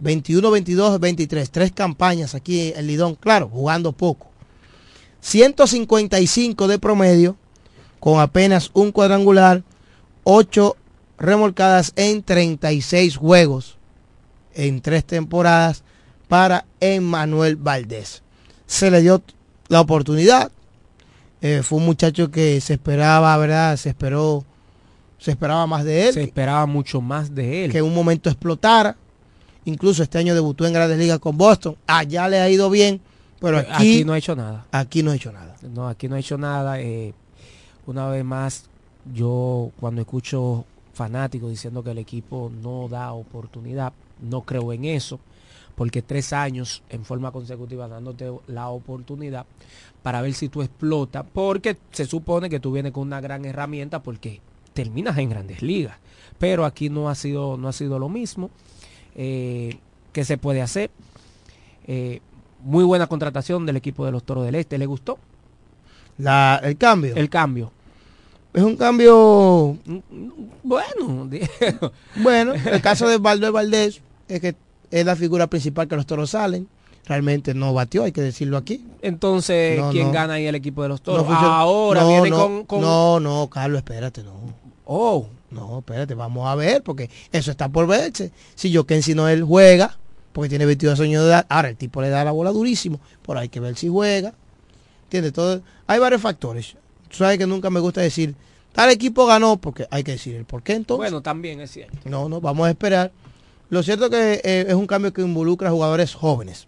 [0.00, 1.50] 21, 22, 23.
[1.50, 3.14] Tres campañas aquí en Lidón.
[3.14, 4.28] Claro, jugando poco.
[5.20, 7.36] 155 de promedio
[8.00, 9.62] con apenas un cuadrangular.
[10.24, 10.76] 8
[11.18, 13.78] remolcadas en 36 juegos
[14.54, 15.84] en tres temporadas
[16.28, 18.22] para Emmanuel Valdés.
[18.66, 19.22] Se le dio
[19.70, 20.50] la oportunidad,
[21.40, 23.76] eh, fue un muchacho que se esperaba, ¿verdad?
[23.76, 24.44] Se esperó,
[25.16, 26.12] se esperaba más de él.
[26.14, 27.72] Se esperaba mucho más de él.
[27.72, 28.96] Que en un momento explotara.
[29.64, 31.76] Incluso este año debutó en Grandes Ligas con Boston.
[31.86, 33.00] Allá le ha ido bien,
[33.40, 34.66] pero aquí, no ha hecho nada.
[34.72, 35.54] Aquí no ha hecho nada.
[35.62, 36.80] No, aquí no ha hecho nada.
[36.80, 37.14] Eh,
[37.86, 38.64] una vez más,
[39.14, 40.64] yo cuando escucho
[40.94, 45.20] fanáticos diciendo que el equipo no da oportunidad, no creo en eso,
[45.74, 49.46] porque tres años en forma consecutiva dándote la oportunidad,
[50.02, 54.02] para ver si tú explotas, porque se supone que tú vienes con una gran herramienta
[54.02, 54.40] porque
[54.72, 55.96] terminas en grandes ligas.
[56.38, 58.50] Pero aquí no ha sido, no ha sido lo mismo.
[59.14, 59.78] Eh,
[60.12, 60.90] ¿Qué se puede hacer?
[61.86, 62.20] Eh,
[62.60, 64.78] muy buena contratación del equipo de los Toros del Este.
[64.78, 65.18] ¿Le gustó?
[66.18, 67.14] La, el cambio.
[67.16, 67.72] El cambio.
[68.52, 69.76] Es un cambio.
[70.62, 71.30] Bueno.
[72.16, 74.56] bueno, el caso de Valdo Valdés es que
[74.90, 76.68] es la figura principal que los toros salen
[77.06, 78.86] realmente no batió, hay que decirlo aquí.
[79.02, 81.26] Entonces, ¿quién gana ahí el equipo de los toros?
[81.28, 84.34] Ahora viene con, No, no, Carlos, espérate, no.
[84.84, 85.26] Oh.
[85.50, 88.30] No, espérate, vamos a ver, porque eso está por verse.
[88.54, 89.98] Si yo si no él juega,
[90.32, 91.46] porque tiene 22 años de edad.
[91.48, 94.32] Ahora el tipo le da la bola durísimo, pero hay que ver si juega.
[95.04, 95.32] ¿Entiendes?
[95.32, 96.76] Todo, hay varios factores.
[97.08, 98.36] Tú sabes que nunca me gusta decir,
[98.72, 101.10] tal equipo ganó, porque hay que decir el por qué entonces.
[101.10, 101.98] Bueno, también es cierto.
[102.04, 103.10] No, no, vamos a esperar.
[103.70, 106.66] Lo cierto que eh, es un cambio que involucra a jugadores jóvenes.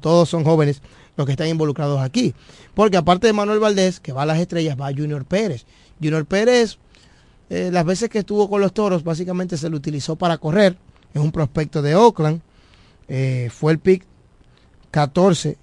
[0.00, 0.82] Todos son jóvenes
[1.16, 2.34] los que están involucrados aquí.
[2.74, 5.64] Porque aparte de Manuel Valdés, que va a las estrellas, va Junior Pérez.
[6.00, 6.78] Junior Pérez,
[7.48, 10.76] eh, las veces que estuvo con los toros, básicamente se lo utilizó para correr.
[11.14, 12.42] Es un prospecto de Oakland.
[13.08, 14.04] Eh, fue el pick
[14.90, 15.56] 14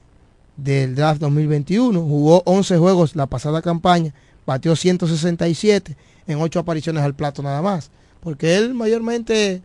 [0.58, 2.02] del draft 2021.
[2.02, 4.14] Jugó 11 juegos la pasada campaña.
[4.48, 5.96] Batió 167
[6.26, 7.92] en 8 apariciones al plato nada más.
[8.22, 9.62] Porque él mayormente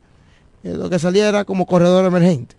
[0.63, 2.57] lo que salía era como corredor emergente.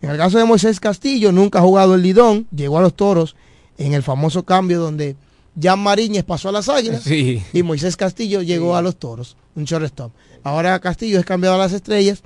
[0.00, 3.34] En el caso de Moisés Castillo, nunca ha jugado el Lidón, llegó a los toros
[3.78, 5.16] en el famoso cambio donde
[5.60, 7.42] Jan Mariñez pasó a las águilas Sí.
[7.52, 10.12] y Moisés Castillo llegó a los toros, un shortstop.
[10.44, 12.22] Ahora Castillo es cambiado a las estrellas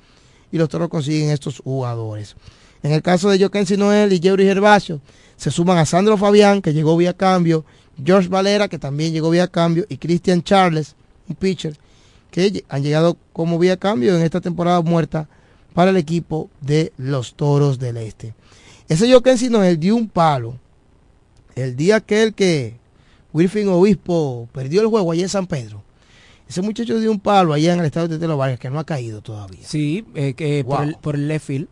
[0.50, 2.36] y los toros consiguen estos jugadores.
[2.82, 5.00] En el caso de Joaquín Noel y Jerry Gervasio,
[5.36, 7.64] se suman a Sandro Fabián, que llegó vía cambio,
[8.05, 10.94] George Valera, que también llegó vía cambio, y Christian Charles,
[11.28, 11.78] un pitcher,
[12.33, 15.28] que han llegado como vía cambio en esta temporada muerta
[15.74, 18.35] para el equipo de los Toros del Este.
[18.89, 20.57] Ese Joaquín Noel dio un palo
[21.55, 22.76] el día aquel que
[23.33, 25.83] Wilfin Obispo perdió el juego allá en San Pedro.
[26.49, 28.85] Ese muchacho dio un palo allá en el estado de Telo Vargas que no ha
[28.85, 29.61] caído todavía.
[29.66, 31.68] Sí, eh, que por, el, por el left field.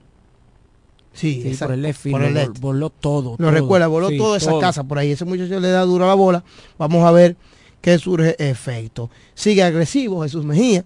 [1.13, 2.15] Sí, por el left field.
[2.15, 2.61] por el lo- left.
[2.61, 3.31] voló todo.
[3.33, 3.51] Lo todo.
[3.51, 4.61] recuerda, voló Sí, toda esa todo.
[4.61, 5.11] casa por ahí.
[5.11, 6.45] Ese muchacho le da duro a la bola.
[6.79, 7.37] Vamos a ver
[7.81, 9.11] qué surge efecto.
[9.35, 10.85] Sigue agresivo Jesús Mejía.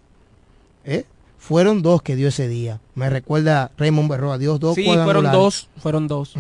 [0.85, 1.05] ¿eh?
[1.39, 2.81] Fueron dos que dio ese día.
[2.95, 6.35] Me recuerda Raymond Berroa, dio dos Sí, fueron dos, fueron dos.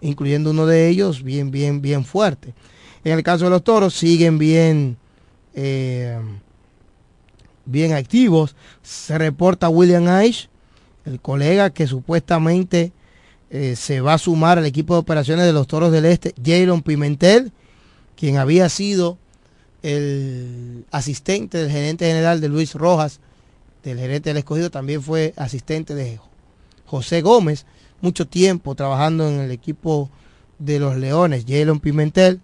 [0.00, 2.54] Incluyendo uno de ellos bien, bien, bien fuerte.
[3.04, 4.96] En el caso de los toros, siguen bien,
[5.54, 6.18] eh,
[7.64, 8.56] bien activos.
[8.82, 10.48] Se reporta William Aish,
[11.04, 12.92] el colega que supuestamente
[13.50, 16.82] eh, se va a sumar al equipo de operaciones de los toros del este, Jaron
[16.82, 17.52] Pimentel,
[18.16, 19.18] quien había sido
[19.82, 23.20] el asistente del gerente general de Luis Rojas,
[23.82, 26.20] del gerente del escogido, también fue asistente de
[26.86, 27.66] José Gómez,
[28.00, 30.10] mucho tiempo trabajando en el equipo
[30.58, 32.40] de los Leones, Jalen Pimentel,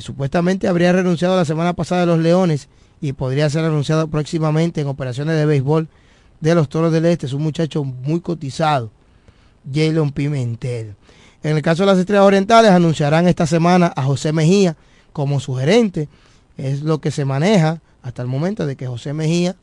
[0.00, 2.68] supuestamente habría renunciado la semana pasada de los Leones
[3.00, 5.88] y podría ser anunciado próximamente en operaciones de béisbol
[6.40, 8.90] de los Toros del Este, es un muchacho muy cotizado,
[9.72, 10.94] Jalen Pimentel.
[11.42, 14.76] En el caso de las Estrellas Orientales anunciarán esta semana a José Mejía
[15.12, 16.08] como su gerente,
[16.56, 19.56] es lo que se maneja hasta el momento de que José Mejía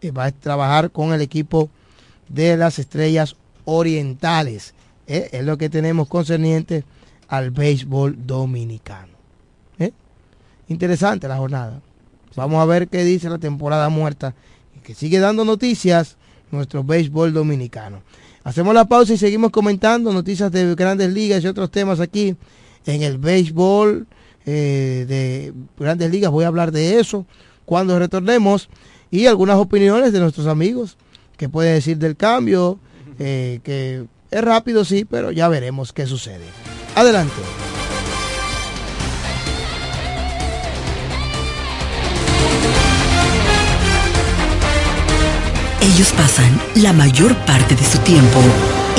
[0.00, 1.70] eh, va a trabajar con el equipo
[2.28, 4.74] de las estrellas orientales.
[5.06, 6.84] Eh, Es lo que tenemos concerniente
[7.28, 9.12] al béisbol dominicano.
[9.78, 9.92] Eh,
[10.68, 11.80] Interesante la jornada.
[12.36, 14.34] Vamos a ver qué dice la temporada muerta,
[14.84, 16.16] que sigue dando noticias
[16.50, 18.02] nuestro béisbol dominicano.
[18.44, 22.36] Hacemos la pausa y seguimos comentando noticias de grandes ligas y otros temas aquí
[22.86, 24.06] en el béisbol
[24.46, 26.30] eh, de grandes ligas.
[26.30, 27.26] Voy a hablar de eso
[27.64, 28.68] cuando retornemos
[29.10, 30.96] y algunas opiniones de nuestros amigos
[31.36, 32.78] que pueden decir del cambio,
[33.18, 36.44] eh, que es rápido, sí, pero ya veremos qué sucede.
[36.94, 37.40] Adelante.
[45.82, 48.40] Ellos pasan la mayor parte de su tiempo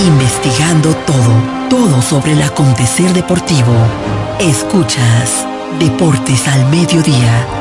[0.02, 3.74] investigando todo, todo sobre el acontecer deportivo.
[4.39, 5.45] Escuchas
[5.80, 7.61] Deportes al Mediodía.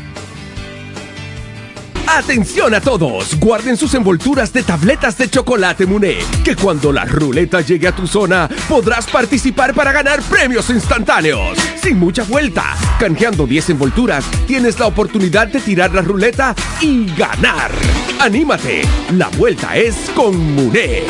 [2.13, 7.61] Atención a todos, guarden sus envolturas de tabletas de chocolate Muné, que cuando la ruleta
[7.61, 11.57] llegue a tu zona podrás participar para ganar premios instantáneos.
[11.81, 17.71] Sin mucha vuelta, canjeando 10 envolturas, tienes la oportunidad de tirar la ruleta y ganar.
[18.19, 18.81] Anímate,
[19.13, 21.03] la vuelta es con Muné.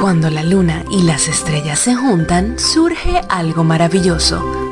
[0.00, 4.71] Cuando la luna y las estrellas se juntan, surge algo maravilloso